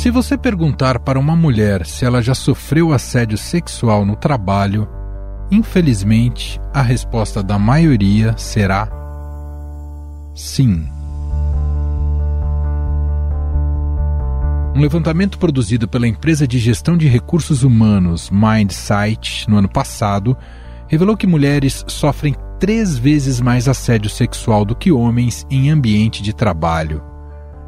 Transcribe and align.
Se 0.00 0.10
você 0.10 0.38
perguntar 0.38 0.98
para 0.98 1.18
uma 1.18 1.36
mulher 1.36 1.84
se 1.84 2.06
ela 2.06 2.22
já 2.22 2.34
sofreu 2.34 2.90
assédio 2.90 3.36
sexual 3.36 4.06
no 4.06 4.16
trabalho, 4.16 4.88
infelizmente 5.50 6.58
a 6.72 6.80
resposta 6.80 7.42
da 7.42 7.58
maioria 7.58 8.34
será 8.38 8.88
sim. 10.34 10.88
Um 14.74 14.80
levantamento 14.80 15.38
produzido 15.38 15.86
pela 15.86 16.08
empresa 16.08 16.48
de 16.48 16.58
gestão 16.58 16.96
de 16.96 17.06
recursos 17.06 17.62
humanos 17.62 18.30
Mindsight 18.30 19.50
no 19.50 19.58
ano 19.58 19.68
passado 19.68 20.34
revelou 20.88 21.14
que 21.14 21.26
mulheres 21.26 21.84
sofrem 21.86 22.34
três 22.58 22.96
vezes 22.96 23.38
mais 23.38 23.68
assédio 23.68 24.08
sexual 24.08 24.64
do 24.64 24.74
que 24.74 24.90
homens 24.90 25.46
em 25.50 25.68
ambiente 25.68 26.22
de 26.22 26.32
trabalho. 26.32 27.09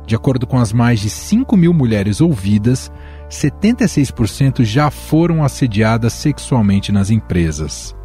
De 0.06 0.14
acordo 0.14 0.46
com 0.46 0.58
as 0.58 0.72
mais 0.72 1.00
de 1.00 1.08
5 1.08 1.56
mil 1.56 1.72
mulheres 1.72 2.20
ouvidas, 2.20 2.90
76% 3.30 4.64
já 4.64 4.90
foram 4.90 5.44
assediadas 5.44 6.12
sexualmente 6.12 6.92
nas 6.92 7.10
empresas. 7.10 7.96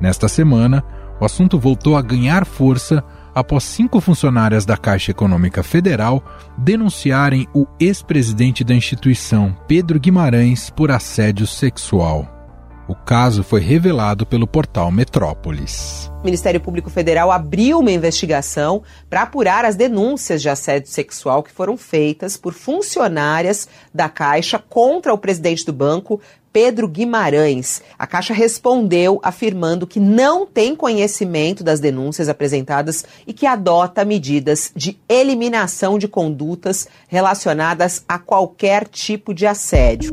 Nesta 0.00 0.28
semana, 0.28 0.84
o 1.20 1.24
assunto 1.24 1.58
voltou 1.58 1.96
a 1.96 2.02
ganhar 2.02 2.44
força 2.44 3.02
após 3.34 3.64
cinco 3.64 4.00
funcionárias 4.00 4.66
da 4.66 4.76
Caixa 4.76 5.10
Econômica 5.10 5.62
Federal 5.62 6.22
denunciarem 6.58 7.48
o 7.54 7.66
ex-presidente 7.80 8.62
da 8.62 8.74
instituição, 8.74 9.56
Pedro 9.66 9.98
Guimarães, 9.98 10.68
por 10.68 10.90
assédio 10.90 11.46
sexual. 11.46 12.41
O 12.88 12.94
caso 12.94 13.44
foi 13.44 13.60
revelado 13.60 14.26
pelo 14.26 14.46
portal 14.46 14.90
Metrópolis. 14.90 16.10
O 16.20 16.24
Ministério 16.24 16.60
Público 16.60 16.90
Federal 16.90 17.30
abriu 17.30 17.78
uma 17.78 17.92
investigação 17.92 18.82
para 19.08 19.22
apurar 19.22 19.64
as 19.64 19.76
denúncias 19.76 20.42
de 20.42 20.48
assédio 20.48 20.90
sexual 20.90 21.42
que 21.42 21.52
foram 21.52 21.76
feitas 21.76 22.36
por 22.36 22.52
funcionárias 22.52 23.68
da 23.94 24.08
Caixa 24.08 24.58
contra 24.58 25.14
o 25.14 25.18
presidente 25.18 25.64
do 25.64 25.72
banco, 25.72 26.20
Pedro 26.52 26.88
Guimarães. 26.88 27.82
A 27.98 28.06
Caixa 28.06 28.34
respondeu 28.34 29.20
afirmando 29.22 29.86
que 29.86 30.00
não 30.00 30.44
tem 30.44 30.74
conhecimento 30.76 31.64
das 31.64 31.80
denúncias 31.80 32.28
apresentadas 32.28 33.04
e 33.26 33.32
que 33.32 33.46
adota 33.46 34.04
medidas 34.04 34.72
de 34.74 34.98
eliminação 35.08 35.98
de 35.98 36.08
condutas 36.08 36.88
relacionadas 37.08 38.04
a 38.08 38.18
qualquer 38.18 38.86
tipo 38.86 39.32
de 39.32 39.46
assédio. 39.46 40.10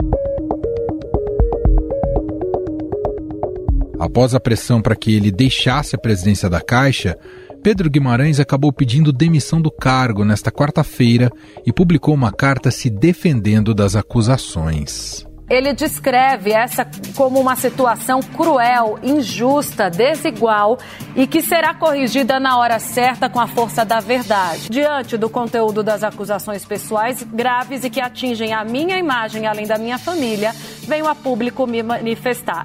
Após 4.00 4.34
a 4.34 4.40
pressão 4.40 4.82
para 4.82 4.96
que 4.96 5.14
ele 5.14 5.30
deixasse 5.30 5.94
a 5.94 6.00
presidência 6.00 6.50
da 6.50 6.62
Caixa, 6.62 7.18
Pedro 7.62 7.90
Guimarães 7.90 8.40
acabou 8.40 8.72
pedindo 8.72 9.12
demissão 9.12 9.62
do 9.62 9.70
cargo 9.70 10.24
nesta 10.24 10.50
quarta-feira 10.50 11.30
e 11.66 11.74
publicou 11.74 12.14
uma 12.14 12.32
carta 12.32 12.72
se 12.72 12.90
defendendo 12.90 13.74
das 13.74 13.98
acusações. 13.98 15.28
Ele 15.50 15.74
descreve 15.74 16.52
essa 16.52 16.88
como 17.16 17.40
uma 17.40 17.56
situação 17.56 18.22
cruel, 18.22 19.00
injusta, 19.02 19.90
desigual 19.90 20.78
e 21.16 21.26
que 21.26 21.42
será 21.42 21.74
corrigida 21.74 22.40
na 22.40 22.58
hora 22.58 22.78
certa 22.78 23.28
com 23.28 23.40
a 23.40 23.48
força 23.48 23.84
da 23.84 24.00
verdade. 24.00 24.70
Diante 24.70 25.18
do 25.18 25.28
conteúdo 25.28 25.84
das 25.84 26.04
acusações 26.04 26.64
pessoais 26.64 27.24
graves 27.24 27.84
e 27.84 27.90
que 27.90 28.00
atingem 28.00 28.54
a 28.54 28.64
minha 28.64 28.98
imagem 28.98 29.48
além 29.48 29.66
da 29.66 29.78
minha 29.78 29.98
família, 29.98 30.54
venho 30.88 31.08
a 31.08 31.16
público 31.16 31.66
me 31.66 31.82
manifestar. 31.82 32.64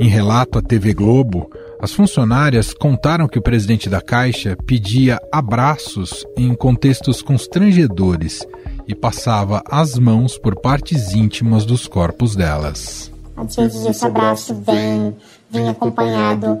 Em 0.00 0.08
relato 0.08 0.60
à 0.60 0.62
TV 0.62 0.94
Globo, 0.94 1.50
as 1.80 1.92
funcionárias 1.92 2.72
contaram 2.72 3.26
que 3.26 3.38
o 3.38 3.42
presidente 3.42 3.88
da 3.88 4.00
Caixa 4.00 4.56
pedia 4.64 5.18
abraços 5.32 6.24
em 6.36 6.54
contextos 6.54 7.20
constrangedores 7.20 8.46
e 8.86 8.94
passava 8.94 9.60
as 9.68 9.98
mãos 9.98 10.38
por 10.38 10.54
partes 10.60 11.14
íntimas 11.14 11.64
dos 11.64 11.88
corpos 11.88 12.36
delas. 12.36 13.10
Às 13.36 13.56
vezes 13.56 13.86
esse 13.86 14.06
abraço 14.06 14.54
vem, 14.54 15.16
vem 15.50 15.68
acompanhado 15.68 16.60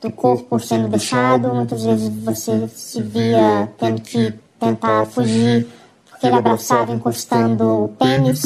do 0.00 0.10
corpo 0.12 0.58
sendo 0.60 0.86
deixado, 0.86 1.52
muitas 1.52 1.84
vezes 1.84 2.08
você 2.08 2.68
se 2.68 3.02
via 3.02 3.68
tendo 3.78 4.00
que 4.00 4.32
tentar 4.60 5.06
fugir 5.06 5.66
porque 6.08 6.26
ele 6.26 6.36
abraçava 6.36 6.92
encostando 6.92 7.84
o 7.84 7.88
pênis. 7.88 8.42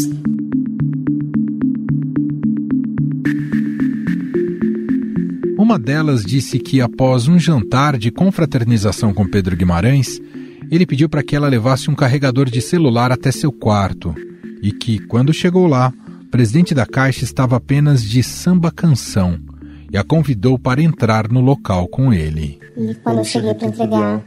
Uma 5.71 5.79
delas 5.79 6.25
disse 6.25 6.59
que 6.59 6.81
após 6.81 7.29
um 7.29 7.39
jantar 7.39 7.97
de 7.97 8.11
confraternização 8.11 9.15
com 9.15 9.25
Pedro 9.25 9.57
Guimarães, 9.57 10.21
ele 10.69 10.85
pediu 10.85 11.09
para 11.09 11.23
que 11.23 11.37
ela 11.37 11.47
levasse 11.47 11.89
um 11.89 11.95
carregador 11.95 12.51
de 12.51 12.61
celular 12.61 13.13
até 13.13 13.31
seu 13.31 13.53
quarto 13.53 14.13
e 14.61 14.73
que, 14.73 14.99
quando 14.99 15.33
chegou 15.33 15.69
lá, 15.69 15.93
o 16.23 16.27
presidente 16.29 16.75
da 16.75 16.85
Caixa 16.85 17.23
estava 17.23 17.55
apenas 17.55 18.03
de 18.03 18.21
samba 18.21 18.73
canção 18.73 19.39
e 19.93 19.97
a 19.97 20.03
convidou 20.03 20.59
para 20.59 20.83
entrar 20.83 21.29
no 21.29 21.41
local 21.41 21.87
com 21.87 22.13
ele. 22.13 22.59
E 22.77 22.93
quando 22.97 23.19
eu 23.19 23.25
cheguei 23.25 23.55
para 23.55 23.69
entregar, 23.69 24.25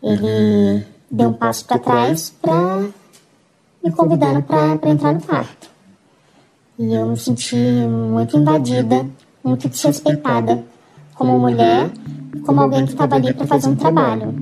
ele 0.00 0.84
deu 1.10 1.30
um 1.30 1.32
passo 1.32 1.64
para 1.64 1.80
trás 1.80 2.32
para 2.40 2.86
me 3.82 3.90
convidando 3.90 4.42
para 4.42 4.88
entrar 4.88 5.12
no 5.12 5.20
quarto. 5.20 5.68
E 6.78 6.94
eu 6.94 7.08
me 7.08 7.16
senti 7.16 7.56
muito 7.56 8.36
invadida, 8.38 9.04
muito 9.42 9.68
desrespeitada, 9.68 10.64
como 11.14 11.38
mulher, 11.38 11.90
como 12.44 12.60
alguém 12.60 12.84
que 12.84 12.92
estava 12.92 13.16
ali 13.16 13.32
para 13.32 13.46
fazer 13.46 13.68
um 13.68 13.76
trabalho. 13.76 14.34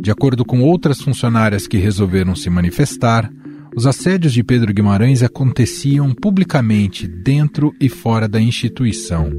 De 0.00 0.10
acordo 0.10 0.44
com 0.44 0.60
outras 0.60 1.00
funcionárias 1.00 1.66
que 1.66 1.78
resolveram 1.78 2.36
se 2.36 2.50
manifestar, 2.50 3.32
os 3.74 3.86
assédios 3.86 4.32
de 4.32 4.44
Pedro 4.44 4.72
Guimarães 4.72 5.22
aconteciam 5.22 6.14
publicamente 6.14 7.08
dentro 7.08 7.74
e 7.80 7.88
fora 7.88 8.28
da 8.28 8.40
instituição. 8.40 9.30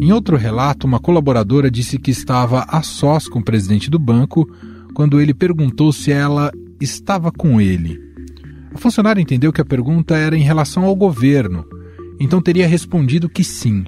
Em 0.00 0.12
outro 0.12 0.36
relato, 0.36 0.86
uma 0.86 1.00
colaboradora 1.00 1.70
disse 1.70 1.98
que 1.98 2.10
estava 2.10 2.64
a 2.68 2.82
sós 2.82 3.26
com 3.26 3.40
o 3.40 3.44
presidente 3.44 3.90
do 3.90 3.98
banco 3.98 4.48
quando 4.94 5.20
ele 5.20 5.34
perguntou 5.34 5.92
se 5.92 6.12
ela 6.12 6.52
estava 6.80 7.32
com 7.32 7.60
ele. 7.60 7.98
A 8.72 8.78
funcionária 8.78 9.20
entendeu 9.20 9.52
que 9.52 9.60
a 9.60 9.64
pergunta 9.64 10.16
era 10.16 10.36
em 10.36 10.42
relação 10.42 10.84
ao 10.84 10.94
governo, 10.94 11.64
então 12.20 12.40
teria 12.40 12.66
respondido 12.66 13.28
que 13.28 13.44
sim. 13.44 13.84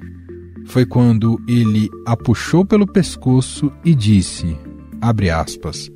Foi 0.66 0.86
quando 0.86 1.40
ele 1.48 1.88
a 2.06 2.16
puxou 2.16 2.64
pelo 2.64 2.86
pescoço 2.86 3.72
e 3.84 3.94
disse: 3.94 4.56
abre 5.00 5.30
aspas. 5.30 5.90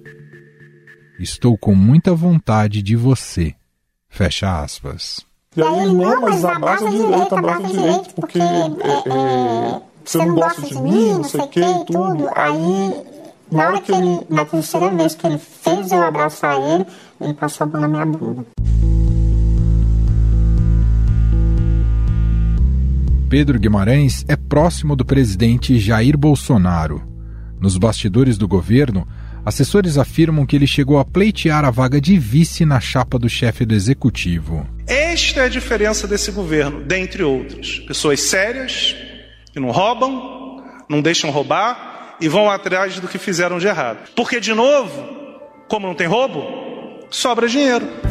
Estou 1.19 1.57
com 1.57 1.75
muita 1.75 2.15
vontade 2.15 2.83
de 2.83 2.97
você. 2.97 3.55
Fecha 4.09 4.63
aspas. 4.63 5.25
E 5.57 5.63
aí, 5.63 5.93
não, 5.93 6.21
mas 6.21 6.45
abraça 6.45 6.91
direito, 6.91 7.35
abraça 7.37 7.67
direito, 7.69 8.15
porque 8.15 8.41
é, 8.41 8.45
é, 8.45 9.81
você 10.05 10.19
não 10.19 10.35
gosta 10.35 10.63
de 10.63 10.83
mim, 10.83 11.13
não 11.13 11.25
sei 11.25 11.41
o 11.41 11.49
que 11.49 11.61
e 11.61 11.85
tudo. 11.85 12.29
Aí, 12.35 13.05
na 13.53 13.69
hora 13.69 13.81
que 13.81 13.93
ele, 13.93 14.21
na 14.29 14.45
terceira 14.45 14.91
vez 14.91 15.15
que 15.15 15.27
ele 15.27 15.39
fez 15.39 15.93
eu 15.93 16.03
abraçar 16.03 16.61
ele, 16.61 16.87
ele 17.21 17.35
passou 17.35 17.67
a 17.67 17.71
mão 17.71 17.81
na 17.81 17.89
minha 17.89 18.07
bunda. 18.07 18.45
Pedro 23.29 23.59
Guimarães 23.59 24.25
é 24.29 24.37
próximo 24.37 24.95
do 24.95 25.05
presidente 25.05 25.79
Jair 25.79 26.17
Bolsonaro 26.17 27.15
nos 27.65 27.79
bastidores 27.79 28.37
do 28.37 28.47
governo, 28.47 29.09
assessores 29.43 29.97
afirmam 29.97 30.45
que 30.45 30.55
ele 30.55 30.67
chegou 30.67 30.99
a 30.99 31.05
pleitear 31.05 31.65
a 31.65 31.71
vaga 31.71 31.99
de 31.99 32.19
vice 32.19 32.65
na 32.67 32.79
chapa 32.79 33.19
do 33.19 33.27
chefe 33.27 33.65
do 33.65 33.75
executivo. 33.75 34.67
Esta 34.87 35.41
é 35.41 35.45
a 35.47 35.49
diferença 35.49 36.07
desse 36.07 36.31
governo, 36.31 36.85
dentre 36.85 37.23
outros. 37.23 37.79
Pessoas 37.81 38.21
sérias, 38.21 38.95
que 39.51 39.59
não 39.59 39.71
roubam, 39.71 40.63
não 40.91 41.01
deixam 41.01 41.31
roubar 41.31 42.17
e 42.21 42.29
vão 42.29 42.51
atrás 42.51 43.01
do 43.01 43.09
que 43.09 43.17
fizeram 43.17 43.59
de 43.59 43.67
errado. 43.67 44.11
Porque, 44.15 44.41
de 44.41 44.53
novo, 44.53 45.03
como 45.67 45.87
não 45.87 45.95
tem 45.95 46.07
roubo, 46.07 46.45
sobra 47.11 47.49
dinheiro. 47.49 48.04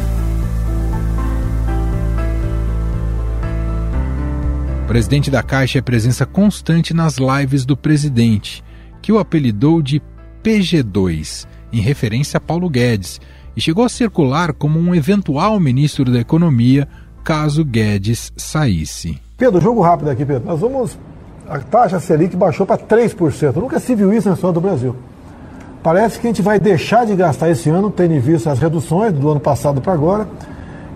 O 4.83 4.85
presidente 4.85 5.31
da 5.31 5.41
Caixa 5.41 5.79
é 5.79 5.81
presença 5.81 6.25
constante 6.25 6.93
nas 6.93 7.15
lives 7.17 7.65
do 7.65 7.75
presidente 7.75 8.61
que 9.01 9.13
o 9.13 9.17
apelidou 9.17 9.81
de 9.81 10.01
PG2, 10.43 11.47
em 11.71 11.79
referência 11.79 12.37
a 12.37 12.41
Paulo 12.41 12.69
Guedes, 12.69 13.19
e 13.55 13.61
chegou 13.61 13.85
a 13.85 13.89
circular 13.89 14.51
como 14.51 14.77
um 14.77 14.93
eventual 14.93 15.57
ministro 15.57 16.11
da 16.11 16.19
Economia 16.19 16.85
caso 17.23 17.63
Guedes 17.63 18.33
saísse. 18.35 19.17
Pedro, 19.37 19.61
jogo 19.61 19.81
rápido 19.81 20.09
aqui, 20.09 20.25
Pedro. 20.25 20.45
Nós 20.45 20.59
vamos. 20.59 20.97
A 21.47 21.59
taxa 21.59 21.99
Selic 22.01 22.35
baixou 22.35 22.65
para 22.65 22.77
3%. 22.77 23.55
Nunca 23.55 23.79
se 23.79 23.95
viu 23.95 24.13
isso 24.13 24.27
na 24.27 24.35
história 24.35 24.53
do 24.53 24.61
Brasil. 24.61 24.95
Parece 25.81 26.19
que 26.19 26.27
a 26.27 26.29
gente 26.29 26.41
vai 26.41 26.59
deixar 26.59 27.05
de 27.05 27.15
gastar 27.15 27.49
esse 27.49 27.69
ano, 27.69 27.89
tendo 27.89 28.13
em 28.13 28.19
vista 28.19 28.51
as 28.51 28.59
reduções 28.59 29.13
do 29.13 29.29
ano 29.29 29.39
passado 29.39 29.79
para 29.79 29.93
agora, 29.93 30.27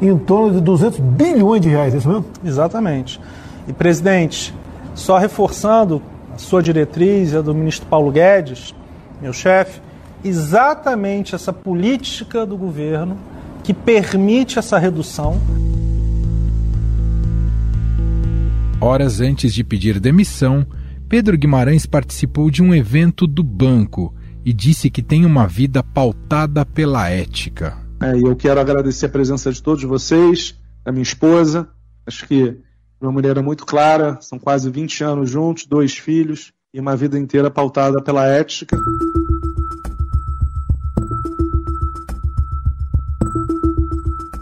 em 0.02 0.18
torno 0.18 0.56
de 0.56 0.62
200 0.62 1.00
bilhões 1.00 1.62
de 1.62 1.70
reais, 1.70 1.94
é 1.94 1.98
isso 1.98 2.08
mesmo? 2.10 2.26
Exatamente. 2.44 3.20
E, 3.68 3.74
presidente, 3.74 4.54
só 4.96 5.18
reforçando 5.18 6.02
a 6.34 6.38
sua 6.38 6.64
diretriz 6.64 7.34
e 7.34 7.38
a 7.38 7.42
do 7.42 7.54
ministro 7.54 7.88
Paulo 7.88 8.12
Guedes, 8.12 8.74
meu 9.22 9.34
chefe, 9.34 9.82
exatamente 10.24 11.36
essa 11.36 11.52
política 11.52 12.46
do 12.46 12.58
governo 12.58 13.18
que 13.64 13.74
permite 13.74 14.58
essa 14.58 14.78
redução. 14.78 15.40
Horas 18.80 19.20
antes 19.20 19.54
de 19.54 19.64
pedir 19.64 20.00
demissão, 20.00 20.66
Pedro 21.10 21.38
Guimarães 21.38 21.86
participou 21.86 22.52
de 22.52 22.62
um 22.62 22.74
evento 22.74 23.26
do 23.26 23.44
banco 23.44 24.14
e 24.46 24.54
disse 24.54 24.90
que 24.90 25.02
tem 25.02 25.26
uma 25.26 25.48
vida 25.48 25.82
pautada 25.84 26.66
pela 26.66 27.10
ética. 27.10 27.78
É, 28.00 28.16
e 28.16 28.22
eu 28.22 28.36
quero 28.36 28.60
agradecer 28.60 29.08
a 29.08 29.10
presença 29.10 29.52
de 29.52 29.62
todos 29.62 29.84
vocês, 29.84 30.56
da 30.86 30.92
minha 30.92 31.04
esposa. 31.04 31.68
Acho 32.06 32.28
que 32.28 32.56
uma 33.00 33.12
mulher 33.12 33.42
muito 33.42 33.66
clara, 33.66 34.18
são 34.22 34.40
quase 34.40 34.70
20 34.70 35.04
anos 35.04 35.30
juntos, 35.30 35.66
dois 35.66 35.98
filhos 35.98 36.52
e 36.74 36.80
uma 36.80 36.96
vida 36.96 37.18
inteira 37.18 37.50
pautada 37.50 38.02
pela 38.02 38.26
ética. 38.26 38.78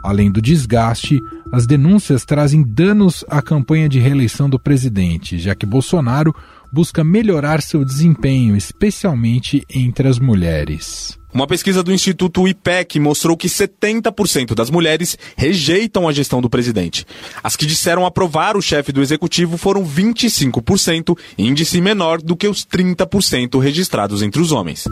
Além 0.02 0.32
do 0.32 0.42
desgaste, 0.42 1.20
as 1.52 1.66
denúncias 1.66 2.24
trazem 2.24 2.62
danos 2.62 3.26
à 3.28 3.42
campanha 3.42 3.90
de 3.90 4.00
reeleição 4.00 4.50
do 4.50 4.60
presidente, 4.60 5.40
já 5.40 5.56
que 5.56 5.66
Bolsonaro 5.66 6.34
busca 6.72 7.04
melhorar 7.04 7.62
seu 7.62 7.84
desempenho, 7.84 8.56
especialmente 8.56 9.66
entre 9.70 10.08
as 10.08 10.20
mulheres. 10.20 11.18
Uma 11.36 11.46
pesquisa 11.46 11.84
do 11.84 11.92
Instituto 11.92 12.48
IPEC 12.48 12.98
mostrou 12.98 13.36
que 13.36 13.50
70% 13.50 14.56
das 14.56 14.70
mulheres 14.70 15.18
rejeitam 15.36 16.08
a 16.08 16.14
gestão 16.14 16.42
do 16.42 16.50
presidente. 16.50 17.06
As 17.44 17.58
que 17.58 17.66
disseram 17.66 18.06
aprovar 18.06 18.56
o 18.56 18.62
chefe 18.62 18.94
do 18.94 19.02
executivo 19.02 19.58
foram 19.58 19.86
25%, 19.86 21.14
índice 21.38 21.82
menor 21.82 22.22
do 22.22 22.38
que 22.38 22.48
os 22.48 22.66
30% 22.66 23.60
registrados 23.60 24.22
entre 24.22 24.42
os 24.42 24.54
homens. 24.54 24.88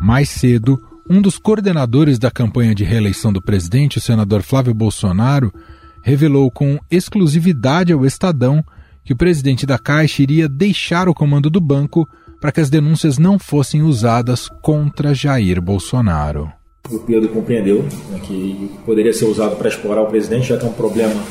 Mais 0.00 0.30
cedo, 0.30 0.82
um 1.08 1.20
dos 1.20 1.36
coordenadores 1.36 2.18
da 2.18 2.30
campanha 2.30 2.74
de 2.74 2.82
reeleição 2.82 3.30
do 3.30 3.42
presidente, 3.42 3.98
o 3.98 4.00
senador 4.00 4.40
Flávio 4.40 4.72
Bolsonaro, 4.72 5.52
revelou 6.00 6.50
com 6.50 6.78
exclusividade 6.90 7.92
ao 7.92 8.06
Estadão 8.06 8.64
que 9.04 9.12
o 9.12 9.16
presidente 9.16 9.66
da 9.66 9.78
Caixa 9.78 10.22
iria 10.22 10.48
deixar 10.48 11.10
o 11.10 11.14
comando 11.14 11.50
do 11.50 11.60
banco 11.60 12.08
para 12.44 12.52
que 12.52 12.60
as 12.60 12.68
denúncias 12.68 13.16
não 13.16 13.38
fossem 13.38 13.80
usadas 13.80 14.50
contra 14.60 15.14
Jair 15.14 15.62
Bolsonaro. 15.62 16.52
O 16.90 16.98
Pedro 16.98 17.30
compreendeu 17.30 17.86
né, 18.10 18.20
que 18.22 18.70
poderia 18.84 19.14
ser 19.14 19.24
usado 19.24 19.56
para 19.56 19.66
explorar 19.66 20.02
o 20.02 20.06
presidente, 20.08 20.48
já 20.48 20.58
que 20.58 20.66
é 20.66 20.68
um 20.68 20.72
problema 20.74 21.22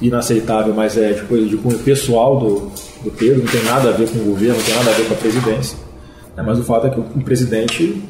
inaceitável, 0.00 0.72
mas 0.72 0.96
é 0.96 1.12
de 1.12 1.22
coisa 1.22 1.48
de 1.48 1.56
cunho 1.56 1.80
pessoal 1.80 2.38
do, 2.38 2.70
do 3.02 3.10
Pedro, 3.10 3.42
não 3.42 3.50
tem 3.50 3.64
nada 3.64 3.88
a 3.88 3.92
ver 3.94 4.08
com 4.08 4.16
o 4.20 4.24
governo, 4.26 4.56
não 4.56 4.64
tem 4.64 4.74
nada 4.76 4.90
a 4.90 4.94
ver 4.94 5.08
com 5.08 5.14
a 5.14 5.16
presidência. 5.16 5.76
É, 6.36 6.42
mas 6.42 6.56
o 6.60 6.62
fato 6.62 6.86
é 6.86 6.90
que 6.90 7.00
o 7.00 7.24
presidente 7.24 8.00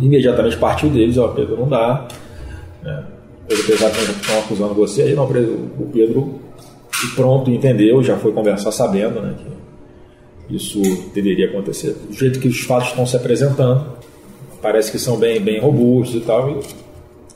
imediatamente 0.00 0.56
partiu 0.58 0.88
deles, 0.90 1.18
ó, 1.18 1.26
Pedro, 1.26 1.56
não 1.56 1.68
dá. 1.68 2.06
É, 2.84 3.02
Pedro, 3.48 3.64
apesar 3.64 3.90
que 3.90 3.98
estão 4.12 4.38
acusando 4.38 4.74
você 4.74 5.02
aí, 5.02 5.14
não, 5.16 5.24
o 5.24 5.90
Pedro 5.92 6.38
pronto 7.16 7.50
entendeu, 7.50 8.00
já 8.00 8.16
foi 8.16 8.30
conversar 8.30 8.70
sabendo 8.70 9.20
né, 9.20 9.34
que 9.36 9.57
isso 10.50 10.80
deveria 11.14 11.48
acontecer. 11.48 11.94
Do 12.08 12.14
jeito 12.14 12.40
que 12.40 12.48
os 12.48 12.60
fatos 12.60 12.88
estão 12.88 13.06
se 13.06 13.16
apresentando, 13.16 13.98
parece 14.62 14.90
que 14.90 14.98
são 14.98 15.18
bem, 15.18 15.40
bem 15.40 15.60
robustos 15.60 16.22
e 16.22 16.24
tal, 16.24 16.50
e, 16.50 16.60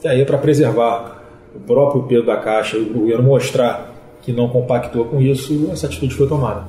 e 0.04 0.08
aí 0.08 0.20
é 0.20 0.24
para 0.24 0.38
preservar 0.38 1.22
o 1.54 1.60
próprio 1.60 2.02
Pedro 2.04 2.26
da 2.26 2.36
Caixa 2.36 2.76
e 2.76 2.80
o 2.80 2.92
governo 2.92 3.24
mostrar 3.24 3.92
que 4.22 4.32
não 4.32 4.48
compactou 4.48 5.04
com 5.06 5.20
isso, 5.20 5.68
essa 5.72 5.86
atitude 5.86 6.14
foi 6.14 6.28
tomada. 6.28 6.64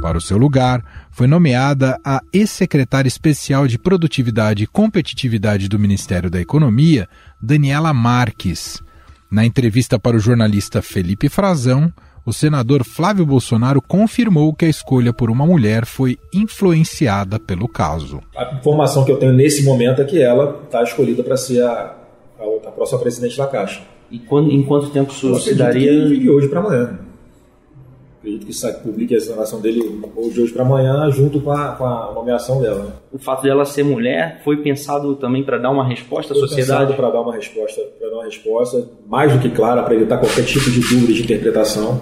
Para 0.00 0.18
o 0.18 0.20
seu 0.20 0.38
lugar, 0.38 0.84
foi 1.10 1.26
nomeada 1.26 1.98
a 2.04 2.22
ex-secretária 2.32 3.08
especial 3.08 3.66
de 3.66 3.78
Produtividade 3.78 4.62
e 4.62 4.66
Competitividade 4.66 5.68
do 5.68 5.78
Ministério 5.78 6.30
da 6.30 6.40
Economia, 6.40 7.08
Daniela 7.40 7.92
Marques. 7.92 8.82
Na 9.28 9.44
entrevista 9.44 9.98
para 9.98 10.16
o 10.16 10.20
jornalista 10.20 10.80
Felipe 10.80 11.28
Frazão, 11.28 11.92
o 12.26 12.32
senador 12.32 12.82
Flávio 12.84 13.24
Bolsonaro 13.24 13.80
confirmou 13.80 14.52
que 14.52 14.64
a 14.64 14.68
escolha 14.68 15.12
por 15.12 15.30
uma 15.30 15.46
mulher 15.46 15.86
foi 15.86 16.18
influenciada 16.34 17.38
pelo 17.38 17.68
caso. 17.68 18.20
A 18.36 18.56
informação 18.56 19.04
que 19.04 19.12
eu 19.12 19.16
tenho 19.16 19.32
nesse 19.32 19.62
momento 19.62 20.02
é 20.02 20.04
que 20.04 20.20
ela 20.20 20.62
está 20.64 20.82
escolhida 20.82 21.22
para 21.22 21.36
ser 21.36 21.62
a, 21.62 21.96
a, 22.40 22.68
a, 22.68 22.70
próxima 22.72 22.98
presidente 22.98 23.38
da 23.38 23.46
Caixa. 23.46 23.80
E 24.10 24.18
quando, 24.18 24.50
em 24.50 24.62
quanto 24.64 24.90
tempo 24.90 25.12
isso 25.12 25.34
se 25.38 25.54
daria? 25.54 26.08
De 26.08 26.28
hoje 26.28 26.48
para 26.48 26.60
amanhã 26.60 27.05
acredito 28.26 28.46
que 28.46 28.52
sai, 28.52 28.72
publique 28.74 29.14
a 29.14 29.16
exoneração 29.16 29.60
dele 29.60 29.80
de 30.32 30.40
hoje 30.40 30.52
para 30.52 30.62
amanhã, 30.62 31.08
junto 31.12 31.40
com 31.40 31.52
a, 31.52 31.68
com 31.72 31.84
a 31.84 32.12
nomeação 32.12 32.60
dela. 32.60 32.84
Né? 32.84 32.90
O 33.12 33.18
fato 33.18 33.42
dela 33.42 33.64
ser 33.64 33.84
mulher 33.84 34.40
foi 34.44 34.56
pensado 34.56 35.14
também 35.14 35.44
para 35.44 35.58
dar 35.58 35.70
uma 35.70 35.86
resposta 35.86 36.32
à 36.32 36.36
foi 36.36 36.48
sociedade? 36.48 36.94
para 36.94 37.08
dar 37.08 37.20
uma 37.20 37.34
resposta, 37.34 37.80
para 37.98 38.10
dar 38.10 38.16
uma 38.16 38.24
resposta 38.24 38.88
mais 39.06 39.32
do 39.32 39.38
que 39.38 39.48
clara, 39.50 39.82
para 39.84 39.94
evitar 39.94 40.18
qualquer 40.18 40.44
tipo 40.44 40.68
de 40.68 40.80
dúvida 40.80 41.12
de 41.12 41.22
interpretação, 41.22 42.00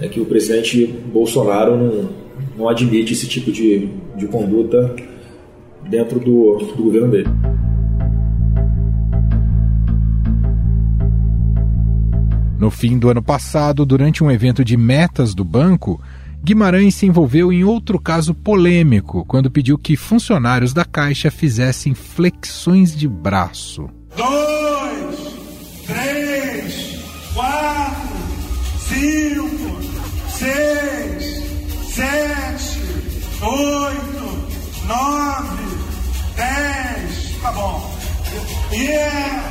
é 0.00 0.06
que 0.06 0.20
o 0.20 0.26
presidente 0.26 0.86
Bolsonaro 0.86 1.76
não, 1.76 2.10
não 2.56 2.68
admite 2.68 3.14
esse 3.14 3.26
tipo 3.26 3.50
de, 3.50 3.88
de 4.16 4.26
conduta 4.26 4.94
dentro 5.88 6.20
do, 6.20 6.58
do 6.58 6.82
governo 6.82 7.08
dele. 7.08 7.28
No 12.58 12.72
fim 12.72 12.98
do 12.98 13.08
ano 13.08 13.22
passado, 13.22 13.86
durante 13.86 14.24
um 14.24 14.30
evento 14.30 14.64
de 14.64 14.76
metas 14.76 15.32
do 15.32 15.44
banco, 15.44 16.02
Guimarães 16.42 16.96
se 16.96 17.06
envolveu 17.06 17.52
em 17.52 17.62
outro 17.62 18.00
caso 18.00 18.34
polêmico 18.34 19.24
quando 19.26 19.50
pediu 19.50 19.78
que 19.78 19.96
funcionários 19.96 20.72
da 20.72 20.84
Caixa 20.84 21.30
fizessem 21.30 21.94
flexões 21.94 22.96
de 22.96 23.08
braço. 23.08 23.88
Dois, 24.16 25.18
três, 25.86 27.00
quatro, 27.32 28.18
cinco, 28.80 29.80
seis, 30.30 31.42
sete, 31.94 32.80
oito, 33.40 34.86
nove, 34.88 35.64
dez. 36.36 37.40
Tá 37.40 37.52
bom. 37.52 37.98
Yeah! 38.72 39.47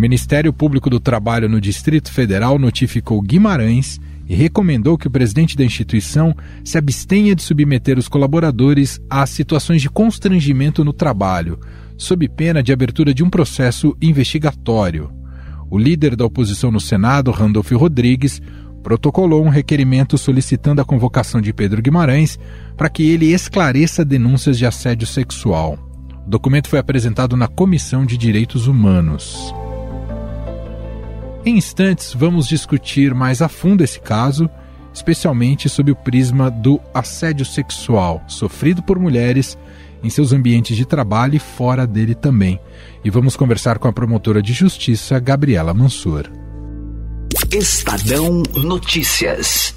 Ministério 0.00 0.50
Público 0.50 0.88
do 0.88 0.98
Trabalho 0.98 1.46
no 1.46 1.60
Distrito 1.60 2.10
Federal 2.10 2.58
notificou 2.58 3.20
Guimarães 3.20 4.00
e 4.26 4.34
recomendou 4.34 4.96
que 4.96 5.06
o 5.06 5.10
presidente 5.10 5.58
da 5.58 5.62
instituição 5.62 6.34
se 6.64 6.78
abstenha 6.78 7.34
de 7.34 7.42
submeter 7.42 7.98
os 7.98 8.08
colaboradores 8.08 8.98
a 9.10 9.26
situações 9.26 9.82
de 9.82 9.90
constrangimento 9.90 10.82
no 10.82 10.94
trabalho, 10.94 11.60
sob 11.98 12.26
pena 12.30 12.62
de 12.62 12.72
abertura 12.72 13.12
de 13.12 13.22
um 13.22 13.28
processo 13.28 13.94
investigatório. 14.00 15.12
O 15.68 15.76
líder 15.76 16.16
da 16.16 16.24
oposição 16.24 16.70
no 16.70 16.80
Senado, 16.80 17.30
Randolph 17.30 17.70
Rodrigues, 17.72 18.40
protocolou 18.82 19.44
um 19.44 19.50
requerimento 19.50 20.16
solicitando 20.16 20.80
a 20.80 20.84
convocação 20.84 21.42
de 21.42 21.52
Pedro 21.52 21.82
Guimarães 21.82 22.38
para 22.74 22.88
que 22.88 23.02
ele 23.02 23.34
esclareça 23.34 24.02
denúncias 24.02 24.56
de 24.56 24.64
assédio 24.64 25.06
sexual. 25.06 25.78
O 26.26 26.30
documento 26.30 26.70
foi 26.70 26.78
apresentado 26.78 27.36
na 27.36 27.46
Comissão 27.46 28.06
de 28.06 28.16
Direitos 28.16 28.66
Humanos. 28.66 29.52
Em 31.44 31.56
instantes, 31.56 32.12
vamos 32.12 32.46
discutir 32.46 33.14
mais 33.14 33.40
a 33.40 33.48
fundo 33.48 33.82
esse 33.82 33.98
caso, 33.98 34.48
especialmente 34.92 35.70
sob 35.70 35.90
o 35.90 35.96
prisma 35.96 36.50
do 36.50 36.78
assédio 36.92 37.46
sexual 37.46 38.22
sofrido 38.26 38.82
por 38.82 38.98
mulheres 38.98 39.56
em 40.02 40.10
seus 40.10 40.32
ambientes 40.32 40.76
de 40.76 40.84
trabalho 40.84 41.36
e 41.36 41.38
fora 41.38 41.86
dele 41.86 42.14
também. 42.14 42.60
E 43.02 43.08
vamos 43.08 43.36
conversar 43.36 43.78
com 43.78 43.88
a 43.88 43.92
promotora 43.92 44.42
de 44.42 44.52
justiça, 44.52 45.18
Gabriela 45.18 45.72
Mansur. 45.72 46.39
Estadão 47.48 48.42
Notícias. 48.54 49.74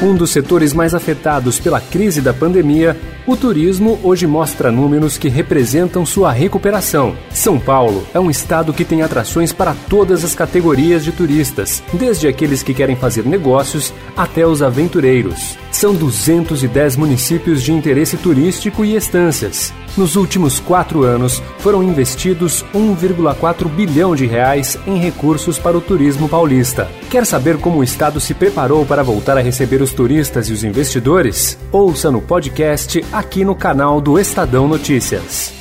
Um 0.00 0.14
dos 0.14 0.30
setores 0.30 0.72
mais 0.72 0.94
afetados 0.94 1.58
pela 1.58 1.80
crise 1.80 2.20
da 2.20 2.32
pandemia, 2.32 2.96
o 3.26 3.36
turismo 3.36 3.98
hoje 4.04 4.24
mostra 4.26 4.70
números 4.70 5.18
que 5.18 5.28
representam 5.28 6.06
sua 6.06 6.30
recuperação. 6.30 7.16
São 7.32 7.58
Paulo 7.58 8.06
é 8.14 8.20
um 8.20 8.30
estado 8.30 8.72
que 8.72 8.84
tem 8.84 9.02
atrações 9.02 9.52
para 9.52 9.74
todas 9.88 10.24
as 10.24 10.36
categorias 10.36 11.02
de 11.02 11.10
turistas, 11.10 11.82
desde 11.92 12.28
aqueles 12.28 12.62
que 12.62 12.72
querem 12.72 12.94
fazer 12.94 13.24
negócios 13.24 13.92
até 14.16 14.46
os 14.46 14.62
aventureiros. 14.62 15.58
São 15.72 15.94
210 15.94 16.94
municípios 16.94 17.62
de 17.62 17.72
interesse 17.72 18.16
turístico 18.16 18.84
e 18.84 18.94
estâncias. 18.94 19.72
Nos 19.98 20.14
últimos 20.14 20.60
quatro 20.60 21.02
anos, 21.02 21.42
foram 21.58 21.82
investidos 21.82 22.64
1,4 22.72 23.68
bilhão 23.68 24.14
de 24.14 24.26
reais 24.26 24.78
em 24.86 24.96
recursos 24.96 25.58
para 25.58 25.76
o 25.76 25.80
turismo 25.80 26.28
paulista. 26.28 26.88
Quer 27.10 27.26
saber 27.26 27.58
como 27.58 27.80
o 27.80 27.82
Estado 27.82 28.20
se 28.20 28.32
preparou 28.32 28.86
para 28.86 29.02
voltar 29.02 29.36
a 29.36 29.40
receber 29.40 29.82
os 29.82 29.92
turistas 29.92 30.48
e 30.48 30.52
os 30.52 30.62
investidores? 30.62 31.58
Ouça 31.72 32.12
no 32.12 32.22
podcast 32.22 33.04
aqui 33.10 33.44
no 33.44 33.56
canal 33.56 34.00
do 34.00 34.20
Estadão 34.20 34.68
Notícias. 34.68 35.52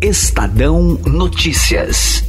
Estadão 0.00 0.98
Notícias. 1.04 2.27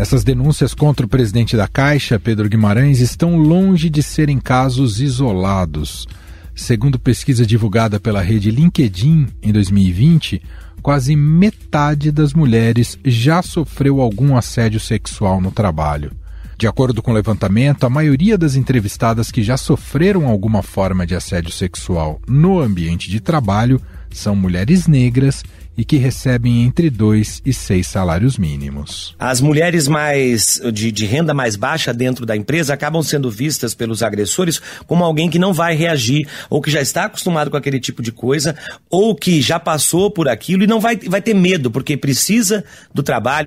Essas 0.00 0.24
denúncias 0.24 0.72
contra 0.72 1.04
o 1.04 1.08
presidente 1.10 1.58
da 1.58 1.68
Caixa, 1.68 2.18
Pedro 2.18 2.48
Guimarães, 2.48 3.00
estão 3.00 3.36
longe 3.36 3.90
de 3.90 4.02
serem 4.02 4.40
casos 4.40 4.98
isolados. 4.98 6.08
Segundo 6.54 6.98
pesquisa 6.98 7.44
divulgada 7.44 8.00
pela 8.00 8.22
rede 8.22 8.50
LinkedIn 8.50 9.26
em 9.42 9.52
2020, 9.52 10.40
quase 10.80 11.14
metade 11.14 12.10
das 12.10 12.32
mulheres 12.32 12.98
já 13.04 13.42
sofreu 13.42 14.00
algum 14.00 14.38
assédio 14.38 14.80
sexual 14.80 15.38
no 15.38 15.50
trabalho. 15.50 16.12
De 16.56 16.66
acordo 16.66 17.02
com 17.02 17.10
o 17.10 17.14
levantamento, 17.14 17.84
a 17.84 17.90
maioria 17.90 18.38
das 18.38 18.56
entrevistadas 18.56 19.30
que 19.30 19.42
já 19.42 19.58
sofreram 19.58 20.26
alguma 20.26 20.62
forma 20.62 21.06
de 21.06 21.14
assédio 21.14 21.52
sexual 21.52 22.18
no 22.26 22.58
ambiente 22.58 23.10
de 23.10 23.20
trabalho 23.20 23.78
são 24.10 24.34
mulheres 24.34 24.86
negras 24.86 25.44
e 25.76 25.84
que 25.84 25.96
recebem 25.96 26.64
entre 26.64 26.90
dois 26.90 27.40
e 27.44 27.52
seis 27.52 27.86
salários 27.86 28.36
mínimos. 28.36 29.14
As 29.18 29.40
mulheres 29.40 29.88
mais 29.88 30.60
de, 30.72 30.92
de, 30.92 31.06
renda 31.06 31.32
mais 31.32 31.56
baixa 31.56 31.92
dentro 31.92 32.26
da 32.26 32.36
empresa 32.36 32.74
acabam 32.74 33.02
sendo 33.02 33.30
vistas 33.30 33.74
pelos 33.74 34.02
agressores 34.02 34.60
como 34.86 35.04
alguém 35.04 35.30
que 35.30 35.38
não 35.38 35.52
vai 35.52 35.74
reagir, 35.74 36.28
ou 36.48 36.60
que 36.60 36.70
já 36.70 36.80
está 36.80 37.04
acostumado 37.04 37.50
com 37.50 37.56
aquele 37.56 37.80
tipo 37.80 38.02
de 38.02 38.12
coisa, 38.12 38.56
ou 38.90 39.14
que 39.14 39.40
já 39.40 39.58
passou 39.58 40.10
por 40.10 40.28
aquilo 40.28 40.64
e 40.64 40.66
não 40.66 40.80
vai, 40.80 40.96
vai 40.96 41.22
ter 41.22 41.34
medo, 41.34 41.70
porque 41.70 41.96
precisa 41.96 42.64
do 42.92 43.02
trabalho. 43.02 43.46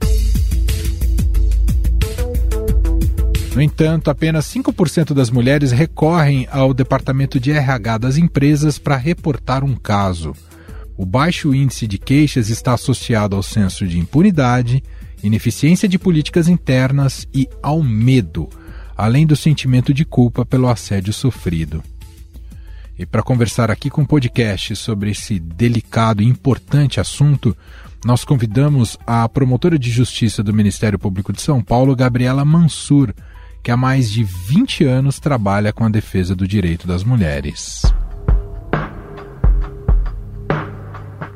No 3.55 3.61
entanto, 3.61 4.09
apenas 4.09 4.45
5% 4.47 5.13
das 5.13 5.29
mulheres 5.29 5.71
recorrem 5.71 6.47
ao 6.51 6.73
departamento 6.73 7.39
de 7.39 7.51
RH 7.51 7.99
das 7.99 8.17
empresas 8.17 8.79
para 8.79 8.97
reportar 8.97 9.63
um 9.63 9.75
caso. 9.75 10.33
O 11.03 11.05
baixo 11.05 11.53
índice 11.53 11.85
de 11.85 11.97
queixas 11.97 12.47
está 12.47 12.75
associado 12.75 13.35
ao 13.35 13.43
senso 13.43 13.85
de 13.85 13.99
impunidade, 13.99 14.81
ineficiência 15.21 15.85
de 15.85 15.99
políticas 15.99 16.47
internas 16.47 17.27
e 17.33 17.45
ao 17.61 17.83
medo, 17.83 18.47
além 18.95 19.27
do 19.27 19.35
sentimento 19.35 19.93
de 19.93 20.05
culpa 20.05 20.45
pelo 20.45 20.69
assédio 20.69 21.11
sofrido. 21.11 21.83
E 22.97 23.05
para 23.05 23.21
conversar 23.21 23.69
aqui 23.69 23.89
com 23.89 24.03
o 24.03 24.07
podcast 24.07 24.77
sobre 24.77 25.11
esse 25.11 25.39
delicado 25.41 26.23
e 26.23 26.25
importante 26.25 27.01
assunto, 27.01 27.53
nós 28.05 28.23
convidamos 28.23 28.97
a 29.05 29.27
promotora 29.27 29.77
de 29.77 29.91
justiça 29.91 30.41
do 30.41 30.53
Ministério 30.53 30.97
Público 30.97 31.33
de 31.33 31.41
São 31.41 31.61
Paulo, 31.61 31.97
Gabriela 31.97 32.45
Mansur, 32.45 33.13
que 33.61 33.71
há 33.71 33.75
mais 33.75 34.09
de 34.09 34.23
20 34.23 34.85
anos 34.85 35.19
trabalha 35.19 35.73
com 35.73 35.83
a 35.83 35.89
defesa 35.89 36.33
do 36.33 36.47
direito 36.47 36.87
das 36.87 37.03
mulheres. 37.03 37.92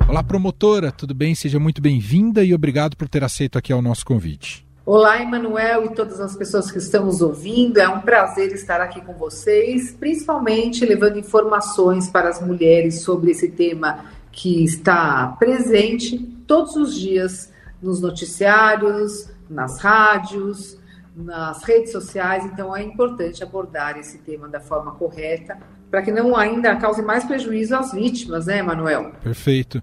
Olá, 0.10 0.24
promotora, 0.24 0.90
tudo 0.90 1.14
bem? 1.14 1.36
Seja 1.36 1.60
muito 1.60 1.82
bem-vinda 1.82 2.42
e 2.42 2.54
obrigado 2.54 2.96
por 2.96 3.10
ter 3.10 3.26
aceito 3.26 3.58
aqui 3.58 3.74
ao 3.74 3.82
nosso 3.82 4.06
convite. 4.06 4.66
Olá, 4.86 5.22
Emanuel 5.22 5.84
e 5.84 5.90
todas 5.94 6.22
as 6.22 6.34
pessoas 6.34 6.72
que 6.72 6.78
estão 6.78 7.08
nos 7.08 7.22
ouvindo. 7.22 7.78
É 7.78 7.90
um 7.90 8.00
prazer 8.00 8.54
estar 8.54 8.80
aqui 8.80 9.02
com 9.02 9.12
vocês, 9.12 9.92
principalmente 9.92 10.86
levando 10.86 11.20
informações 11.20 12.10
para 12.10 12.30
as 12.30 12.42
mulheres 12.42 13.02
sobre 13.02 13.32
esse 13.32 13.50
tema 13.50 14.06
que 14.32 14.64
está 14.64 15.36
presente 15.38 16.18
todos 16.48 16.78
os 16.78 16.96
dias 16.96 17.52
nos 17.82 18.00
noticiários, 18.00 19.30
nas 19.50 19.78
rádios, 19.82 20.78
nas 21.14 21.62
redes 21.64 21.92
sociais. 21.92 22.46
Então, 22.46 22.74
é 22.74 22.82
importante 22.82 23.44
abordar 23.44 23.98
esse 23.98 24.20
tema 24.20 24.48
da 24.48 24.62
forma 24.62 24.94
correta 24.94 25.58
para 25.90 26.02
que 26.02 26.12
não 26.12 26.36
ainda 26.36 26.76
cause 26.76 27.02
mais 27.02 27.24
prejuízo 27.24 27.76
às 27.76 27.92
vítimas, 27.92 28.46
né, 28.46 28.62
Manuel? 28.62 29.12
Perfeito. 29.24 29.82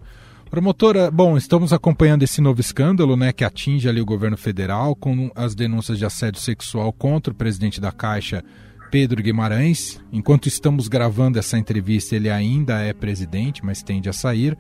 Promotora, 0.50 1.10
bom, 1.10 1.36
estamos 1.36 1.72
acompanhando 1.72 2.22
esse 2.22 2.40
novo 2.40 2.60
escândalo, 2.60 3.16
né, 3.16 3.32
que 3.32 3.44
atinge 3.44 3.88
ali 3.88 4.00
o 4.00 4.06
governo 4.06 4.36
federal 4.36 4.94
com 4.94 5.30
as 5.34 5.54
denúncias 5.54 5.98
de 5.98 6.04
assédio 6.04 6.40
sexual 6.40 6.92
contra 6.92 7.32
o 7.32 7.36
presidente 7.36 7.80
da 7.80 7.90
Caixa, 7.90 8.44
Pedro 8.88 9.20
Guimarães. 9.20 10.00
Enquanto 10.12 10.46
estamos 10.46 10.86
gravando 10.86 11.40
essa 11.40 11.58
entrevista, 11.58 12.14
ele 12.14 12.30
ainda 12.30 12.78
é 12.78 12.92
presidente, 12.92 13.64
mas 13.64 13.82
tende 13.82 14.08
a 14.08 14.12
sair. 14.12 14.56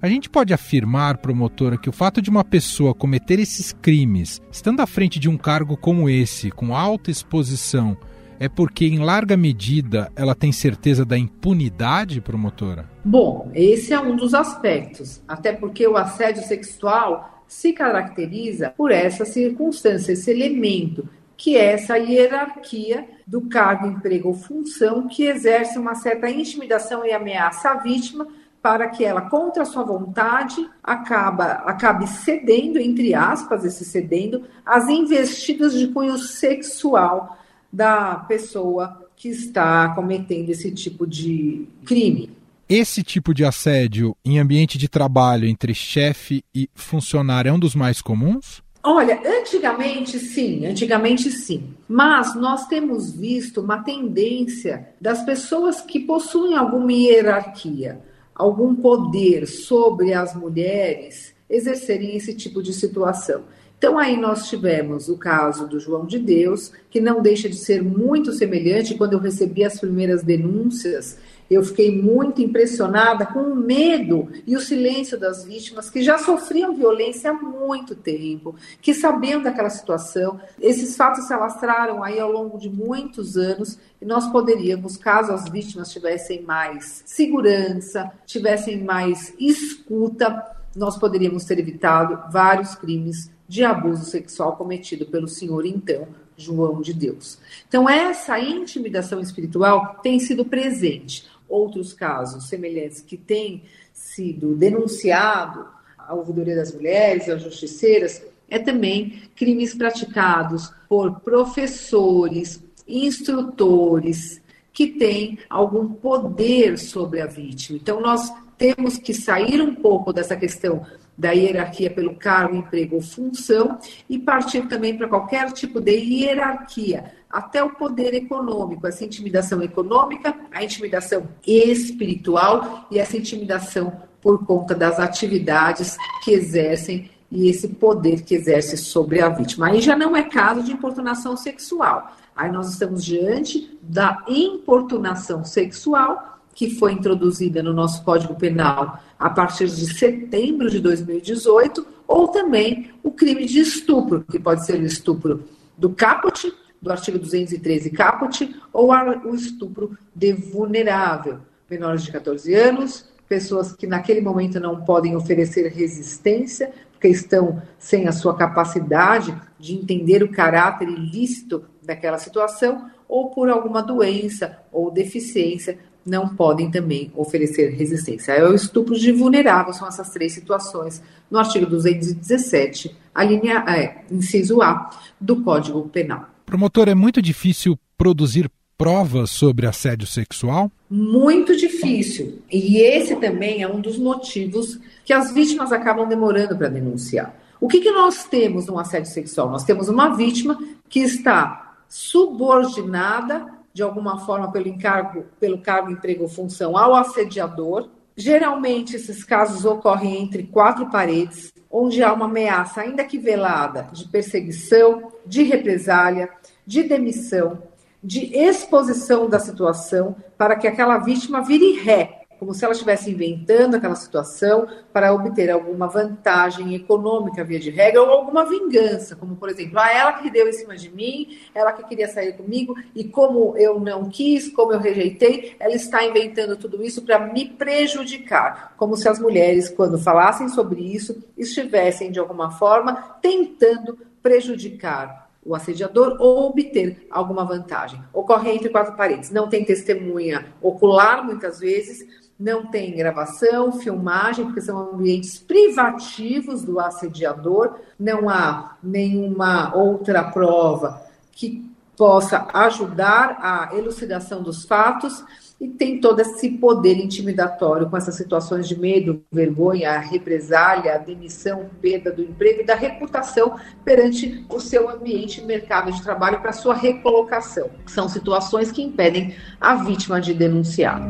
A 0.00 0.08
gente 0.08 0.30
pode 0.30 0.54
afirmar, 0.54 1.18
promotora, 1.18 1.76
que 1.76 1.90
o 1.90 1.92
fato 1.92 2.22
de 2.22 2.30
uma 2.30 2.44
pessoa 2.44 2.94
cometer 2.94 3.38
esses 3.38 3.72
crimes, 3.72 4.40
estando 4.50 4.80
à 4.80 4.86
frente 4.86 5.18
de 5.18 5.28
um 5.28 5.36
cargo 5.36 5.76
como 5.76 6.08
esse, 6.08 6.50
com 6.50 6.74
alta 6.74 7.10
exposição, 7.10 7.94
é 8.38 8.48
porque, 8.48 8.86
em 8.86 8.98
larga 8.98 9.36
medida, 9.36 10.10
ela 10.16 10.34
tem 10.34 10.52
certeza 10.52 11.04
da 11.04 11.16
impunidade, 11.16 12.20
promotora? 12.20 12.88
Bom, 13.04 13.50
esse 13.54 13.92
é 13.92 14.00
um 14.00 14.16
dos 14.16 14.34
aspectos. 14.34 15.22
Até 15.26 15.52
porque 15.52 15.86
o 15.86 15.96
assédio 15.96 16.42
sexual 16.42 17.44
se 17.46 17.72
caracteriza 17.72 18.72
por 18.76 18.90
essa 18.90 19.24
circunstância, 19.24 20.12
esse 20.12 20.30
elemento, 20.30 21.08
que 21.36 21.56
é 21.56 21.72
essa 21.72 21.96
hierarquia 21.96 23.06
do 23.26 23.42
cargo, 23.42 23.86
emprego 23.86 24.28
ou 24.28 24.34
função 24.34 25.08
que 25.08 25.24
exerce 25.24 25.78
uma 25.78 25.94
certa 25.94 26.28
intimidação 26.30 27.04
e 27.04 27.12
ameaça 27.12 27.70
à 27.70 27.74
vítima 27.74 28.26
para 28.62 28.88
que 28.88 29.04
ela, 29.04 29.20
contra 29.20 29.64
sua 29.66 29.82
vontade, 29.82 30.66
acaba, 30.82 31.44
acabe 31.66 32.06
cedendo, 32.06 32.78
entre 32.78 33.14
aspas, 33.14 33.62
esse 33.62 33.84
cedendo, 33.84 34.44
às 34.64 34.88
investidas 34.88 35.74
de 35.74 35.88
cunho 35.88 36.16
sexual 36.16 37.36
da 37.74 38.14
pessoa 38.16 39.08
que 39.16 39.28
está 39.28 39.88
cometendo 39.94 40.50
esse 40.50 40.70
tipo 40.70 41.06
de 41.06 41.66
crime. 41.84 42.30
Esse 42.68 43.02
tipo 43.02 43.34
de 43.34 43.44
assédio 43.44 44.16
em 44.24 44.38
ambiente 44.38 44.78
de 44.78 44.88
trabalho 44.88 45.46
entre 45.46 45.74
chefe 45.74 46.44
e 46.54 46.70
funcionário 46.74 47.50
é 47.50 47.52
um 47.52 47.58
dos 47.58 47.74
mais 47.74 48.00
comuns? 48.00 48.62
Olha, 48.82 49.20
antigamente 49.40 50.18
sim, 50.18 50.66
antigamente 50.66 51.30
sim. 51.30 51.74
Mas 51.88 52.34
nós 52.34 52.66
temos 52.66 53.12
visto 53.12 53.60
uma 53.60 53.82
tendência 53.82 54.88
das 55.00 55.24
pessoas 55.24 55.80
que 55.80 56.00
possuem 56.00 56.54
alguma 56.54 56.92
hierarquia, 56.92 58.00
algum 58.34 58.74
poder 58.74 59.46
sobre 59.46 60.12
as 60.12 60.34
mulheres 60.34 61.34
exercerem 61.48 62.16
esse 62.16 62.34
tipo 62.34 62.62
de 62.62 62.72
situação. 62.72 63.42
Então, 63.84 63.98
aí 63.98 64.16
nós 64.16 64.48
tivemos 64.48 65.10
o 65.10 65.18
caso 65.18 65.68
do 65.68 65.78
João 65.78 66.06
de 66.06 66.18
Deus, 66.18 66.72
que 66.88 67.02
não 67.02 67.20
deixa 67.20 67.50
de 67.50 67.56
ser 67.56 67.82
muito 67.82 68.32
semelhante. 68.32 68.94
Quando 68.94 69.12
eu 69.12 69.18
recebi 69.18 69.62
as 69.62 69.78
primeiras 69.78 70.22
denúncias, 70.22 71.18
eu 71.50 71.62
fiquei 71.62 71.94
muito 72.00 72.40
impressionada 72.40 73.26
com 73.26 73.40
o 73.40 73.54
medo 73.54 74.26
e 74.46 74.56
o 74.56 74.60
silêncio 74.60 75.20
das 75.20 75.44
vítimas 75.44 75.90
que 75.90 76.02
já 76.02 76.16
sofriam 76.16 76.74
violência 76.74 77.30
há 77.30 77.34
muito 77.34 77.94
tempo, 77.94 78.54
que 78.80 78.94
sabiam 78.94 79.42
daquela 79.42 79.68
situação. 79.68 80.40
Esses 80.58 80.96
fatos 80.96 81.26
se 81.26 81.34
alastraram 81.34 82.02
aí 82.02 82.18
ao 82.18 82.32
longo 82.32 82.56
de 82.56 82.70
muitos 82.70 83.36
anos 83.36 83.78
e 84.00 84.06
nós 84.06 84.26
poderíamos, 84.32 84.96
caso 84.96 85.30
as 85.30 85.46
vítimas 85.50 85.92
tivessem 85.92 86.40
mais 86.40 87.02
segurança, 87.04 88.10
tivessem 88.24 88.82
mais 88.82 89.34
escuta, 89.38 90.42
nós 90.74 90.96
poderíamos 90.96 91.44
ter 91.44 91.58
evitado 91.58 92.32
vários 92.32 92.74
crimes 92.74 93.33
de 93.48 93.64
abuso 93.64 94.04
sexual 94.04 94.56
cometido 94.56 95.06
pelo 95.06 95.28
senhor 95.28 95.66
então 95.66 96.08
João 96.36 96.80
de 96.80 96.92
Deus. 96.92 97.38
Então 97.68 97.88
essa 97.88 98.38
intimidação 98.38 99.20
espiritual 99.20 100.00
tem 100.02 100.18
sido 100.18 100.44
presente. 100.44 101.26
Outros 101.48 101.92
casos 101.92 102.48
semelhantes 102.48 103.00
que 103.00 103.16
têm 103.16 103.62
sido 103.92 104.54
denunciado 104.54 105.66
à 105.96 106.14
ouvidoria 106.14 106.56
das 106.56 106.74
mulheres, 106.74 107.28
às 107.28 107.42
justiceiras, 107.42 108.22
é 108.48 108.58
também 108.58 109.22
crimes 109.36 109.74
praticados 109.74 110.72
por 110.88 111.20
professores, 111.20 112.62
instrutores 112.86 114.42
que 114.72 114.88
têm 114.88 115.38
algum 115.48 115.88
poder 115.88 116.78
sobre 116.78 117.20
a 117.20 117.26
vítima. 117.26 117.78
Então 117.80 118.00
nós 118.00 118.32
temos 118.58 118.98
que 118.98 119.14
sair 119.14 119.60
um 119.60 119.74
pouco 119.74 120.12
dessa 120.12 120.36
questão 120.36 120.84
da 121.16 121.30
hierarquia 121.30 121.90
pelo 121.90 122.16
cargo, 122.16 122.56
emprego 122.56 122.96
ou 122.96 123.02
função 123.02 123.78
e 124.08 124.18
partir 124.18 124.62
também 124.68 124.96
para 124.96 125.08
qualquer 125.08 125.52
tipo 125.52 125.80
de 125.80 125.92
hierarquia, 125.92 127.12
até 127.30 127.62
o 127.62 127.70
poder 127.70 128.14
econômico, 128.14 128.86
essa 128.86 129.04
intimidação 129.04 129.62
econômica, 129.62 130.34
a 130.52 130.62
intimidação 130.62 131.28
espiritual 131.46 132.86
e 132.90 132.98
essa 132.98 133.16
intimidação 133.16 133.92
por 134.20 134.44
conta 134.46 134.74
das 134.74 134.98
atividades 134.98 135.96
que 136.24 136.32
exercem 136.32 137.10
e 137.30 137.48
esse 137.48 137.68
poder 137.68 138.22
que 138.22 138.34
exerce 138.34 138.76
sobre 138.76 139.20
a 139.20 139.28
vítima. 139.28 139.68
Aí 139.68 139.80
já 139.80 139.96
não 139.96 140.16
é 140.16 140.22
caso 140.22 140.62
de 140.62 140.72
importunação 140.72 141.36
sexual. 141.36 142.12
Aí 142.34 142.50
nós 142.50 142.70
estamos 142.70 143.04
diante 143.04 143.78
da 143.82 144.24
importunação 144.28 145.44
sexual 145.44 146.33
que 146.54 146.70
foi 146.70 146.92
introduzida 146.92 147.62
no 147.62 147.72
nosso 147.72 148.02
Código 148.04 148.34
Penal 148.34 149.02
a 149.18 149.28
partir 149.28 149.66
de 149.66 149.92
setembro 149.92 150.70
de 150.70 150.80
2018, 150.80 151.86
ou 152.06 152.28
também 152.28 152.92
o 153.02 153.10
crime 153.10 153.44
de 153.44 153.60
estupro, 153.60 154.24
que 154.30 154.38
pode 154.38 154.64
ser 154.64 154.80
o 154.80 154.84
estupro 154.84 155.44
do 155.76 155.90
caput, 155.90 156.52
do 156.80 156.92
artigo 156.92 157.18
213 157.18 157.90
caput, 157.90 158.54
ou 158.72 158.90
o 158.92 159.34
estupro 159.34 159.96
de 160.14 160.32
vulnerável, 160.32 161.38
menores 161.68 162.04
de 162.04 162.12
14 162.12 162.54
anos, 162.54 163.08
pessoas 163.28 163.72
que 163.72 163.86
naquele 163.86 164.20
momento 164.20 164.60
não 164.60 164.84
podem 164.84 165.16
oferecer 165.16 165.72
resistência, 165.72 166.72
porque 166.92 167.08
estão 167.08 167.62
sem 167.78 168.06
a 168.06 168.12
sua 168.12 168.36
capacidade 168.36 169.34
de 169.58 169.74
entender 169.74 170.22
o 170.22 170.30
caráter 170.30 170.88
ilícito 170.88 171.64
daquela 171.82 172.18
situação, 172.18 172.90
ou 173.08 173.30
por 173.30 173.48
alguma 173.48 173.82
doença 173.82 174.58
ou 174.70 174.90
deficiência, 174.90 175.78
não 176.04 176.28
podem 176.28 176.70
também 176.70 177.10
oferecer 177.14 177.70
resistência. 177.70 178.32
É 178.32 178.46
o 178.46 178.54
estupro 178.54 178.98
de 178.98 179.12
vulnerável, 179.12 179.72
são 179.72 179.88
essas 179.88 180.10
três 180.10 180.32
situações 180.32 181.02
no 181.30 181.38
artigo 181.38 181.66
217, 181.66 182.94
a 183.14 183.24
linha 183.24 183.64
é, 183.68 184.02
inciso 184.10 184.60
A 184.60 184.90
do 185.20 185.42
Código 185.42 185.88
Penal. 185.88 186.28
Promotor, 186.44 186.88
é 186.88 186.94
muito 186.94 187.22
difícil 187.22 187.78
produzir 187.96 188.50
provas 188.76 189.30
sobre 189.30 189.66
assédio 189.66 190.06
sexual? 190.06 190.70
Muito 190.90 191.56
difícil. 191.56 192.42
E 192.50 192.78
esse 192.78 193.16
também 193.16 193.62
é 193.62 193.68
um 193.68 193.80
dos 193.80 193.98
motivos 193.98 194.78
que 195.04 195.12
as 195.12 195.32
vítimas 195.32 195.72
acabam 195.72 196.08
demorando 196.08 196.56
para 196.56 196.68
denunciar. 196.68 197.34
O 197.60 197.68
que, 197.68 197.80
que 197.80 197.90
nós 197.90 198.24
temos 198.24 198.66
no 198.66 198.78
assédio 198.78 199.10
sexual? 199.10 199.50
Nós 199.50 199.64
temos 199.64 199.88
uma 199.88 200.14
vítima 200.14 200.58
que 200.88 201.00
está 201.00 201.76
subordinada 201.88 203.46
de 203.74 203.82
alguma 203.82 204.24
forma 204.24 204.52
pelo 204.52 204.68
encargo, 204.68 205.26
pelo 205.40 205.58
cargo, 205.58 205.90
emprego 205.90 206.22
ou 206.22 206.28
função 206.28 206.76
ao 206.76 206.94
assediador. 206.94 207.90
Geralmente 208.16 208.94
esses 208.94 209.24
casos 209.24 209.64
ocorrem 209.64 210.22
entre 210.22 210.44
quatro 210.44 210.88
paredes, 210.88 211.52
onde 211.68 212.00
há 212.00 212.12
uma 212.12 212.26
ameaça, 212.26 212.82
ainda 212.82 213.04
que 213.04 213.18
velada, 213.18 213.88
de 213.92 214.06
perseguição, 214.06 215.10
de 215.26 215.42
represália, 215.42 216.30
de 216.64 216.84
demissão, 216.84 217.58
de 218.00 218.32
exposição 218.36 219.28
da 219.28 219.40
situação 219.40 220.14
para 220.38 220.54
que 220.54 220.68
aquela 220.68 220.98
vítima 220.98 221.42
vire 221.42 221.80
ré 221.80 222.23
como 222.38 222.54
se 222.54 222.64
ela 222.64 222.72
estivesse 222.72 223.10
inventando 223.10 223.76
aquela 223.76 223.94
situação 223.94 224.66
para 224.92 225.12
obter 225.12 225.50
alguma 225.50 225.86
vantagem 225.86 226.74
econômica 226.74 227.44
via 227.44 227.58
de 227.58 227.70
regra 227.70 228.02
ou 228.02 228.10
alguma 228.10 228.44
vingança, 228.44 229.16
como 229.16 229.36
por 229.36 229.48
exemplo, 229.48 229.78
ah, 229.78 229.90
ela 229.90 230.12
que 230.14 230.30
deu 230.30 230.48
em 230.48 230.52
cima 230.52 230.76
de 230.76 230.90
mim, 230.90 231.38
ela 231.54 231.72
que 231.72 231.84
queria 231.84 232.08
sair 232.08 232.36
comigo 232.36 232.74
e 232.94 233.04
como 233.04 233.56
eu 233.56 233.80
não 233.80 234.08
quis, 234.08 234.48
como 234.50 234.72
eu 234.72 234.78
rejeitei, 234.78 235.56
ela 235.58 235.74
está 235.74 236.04
inventando 236.04 236.56
tudo 236.56 236.82
isso 236.82 237.02
para 237.02 237.18
me 237.18 237.48
prejudicar, 237.48 238.74
como 238.76 238.96
se 238.96 239.08
as 239.08 239.18
mulheres 239.18 239.68
quando 239.68 239.98
falassem 239.98 240.48
sobre 240.48 240.80
isso 240.80 241.22
estivessem 241.36 242.10
de 242.10 242.18
alguma 242.18 242.50
forma 242.50 242.94
tentando 243.20 243.98
prejudicar 244.22 245.24
o 245.44 245.54
assediador 245.54 246.16
ou 246.18 246.48
obter 246.48 247.06
alguma 247.10 247.44
vantagem. 247.44 248.02
Ocorre 248.12 248.52
entre 248.52 248.70
quatro 248.70 248.96
paredes. 248.96 249.30
Não 249.30 249.48
tem 249.48 249.64
testemunha 249.64 250.46
ocular, 250.62 251.24
muitas 251.24 251.60
vezes, 251.60 252.23
não 252.38 252.66
tem 252.66 252.96
gravação, 252.96 253.72
filmagem, 253.72 254.44
porque 254.46 254.60
são 254.60 254.92
ambientes 254.94 255.38
privativos 255.38 256.62
do 256.64 256.80
assediador, 256.80 257.78
não 257.98 258.28
há 258.28 258.76
nenhuma 258.82 259.74
outra 259.74 260.24
prova 260.24 261.02
que 261.32 261.70
possa 261.96 262.48
ajudar 262.52 263.38
a 263.40 263.76
elucidação 263.76 264.42
dos 264.42 264.64
fatos 264.64 265.24
e 265.60 265.68
tem 265.68 266.00
todo 266.00 266.20
esse 266.20 266.50
poder 266.50 266.98
intimidatório 266.98 267.88
com 267.88 267.96
essas 267.96 268.16
situações 268.16 268.66
de 268.66 268.78
medo, 268.78 269.22
vergonha, 269.30 269.98
represália, 269.98 270.98
demissão, 270.98 271.70
perda 271.80 272.10
do 272.10 272.22
emprego 272.22 272.60
e 272.60 272.64
da 272.64 272.74
reputação 272.74 273.58
perante 273.84 274.44
o 274.48 274.60
seu 274.60 274.88
ambiente 274.90 275.40
e 275.40 275.44
mercado 275.44 275.92
de 275.92 276.02
trabalho 276.02 276.40
para 276.40 276.52
sua 276.52 276.74
recolocação. 276.74 277.70
São 277.86 278.08
situações 278.08 278.72
que 278.72 278.82
impedem 278.82 279.34
a 279.60 279.76
vítima 279.76 280.20
de 280.20 280.34
denunciar. 280.34 281.00